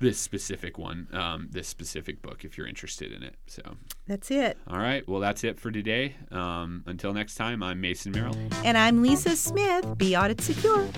this 0.00 0.18
specific 0.18 0.78
one, 0.78 1.06
um, 1.12 1.46
this 1.52 1.68
specific 1.68 2.22
book, 2.22 2.44
if 2.44 2.58
you're 2.58 2.66
interested 2.66 3.12
in 3.12 3.22
it. 3.22 3.36
So. 3.46 3.62
That's 4.08 4.32
it. 4.32 4.58
All 4.66 4.78
right. 4.78 5.08
Well, 5.08 5.20
that's 5.20 5.44
it 5.44 5.60
for 5.60 5.70
today. 5.70 6.16
Um, 6.32 6.82
until 6.86 7.12
next 7.12 7.36
time, 7.36 7.62
I'm 7.62 7.80
Mason 7.80 8.10
Merrill. 8.10 8.36
And 8.64 8.76
I'm 8.76 9.00
Lisa 9.00 9.36
Smith, 9.36 9.96
Be 9.96 10.16
Audit 10.16 10.40
Secure. 10.40 10.88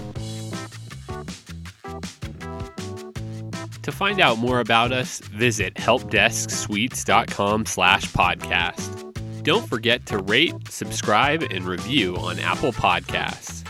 To 3.85 3.93
find 3.93 4.21
out 4.21 4.39
more 4.39 4.61
about 4.61 4.93
us, 4.93 5.19
visit 5.21 5.75
helpdesksuites.com 5.75 7.67
slash 7.67 8.11
podcast. 8.13 9.43
Don't 9.43 9.69
forget 9.69 10.07
to 10.07 10.19
rate, 10.19 10.55
subscribe, 10.71 11.43
and 11.43 11.65
review 11.65 12.17
on 12.17 12.39
Apple 12.39 12.73
Podcasts. 12.73 13.64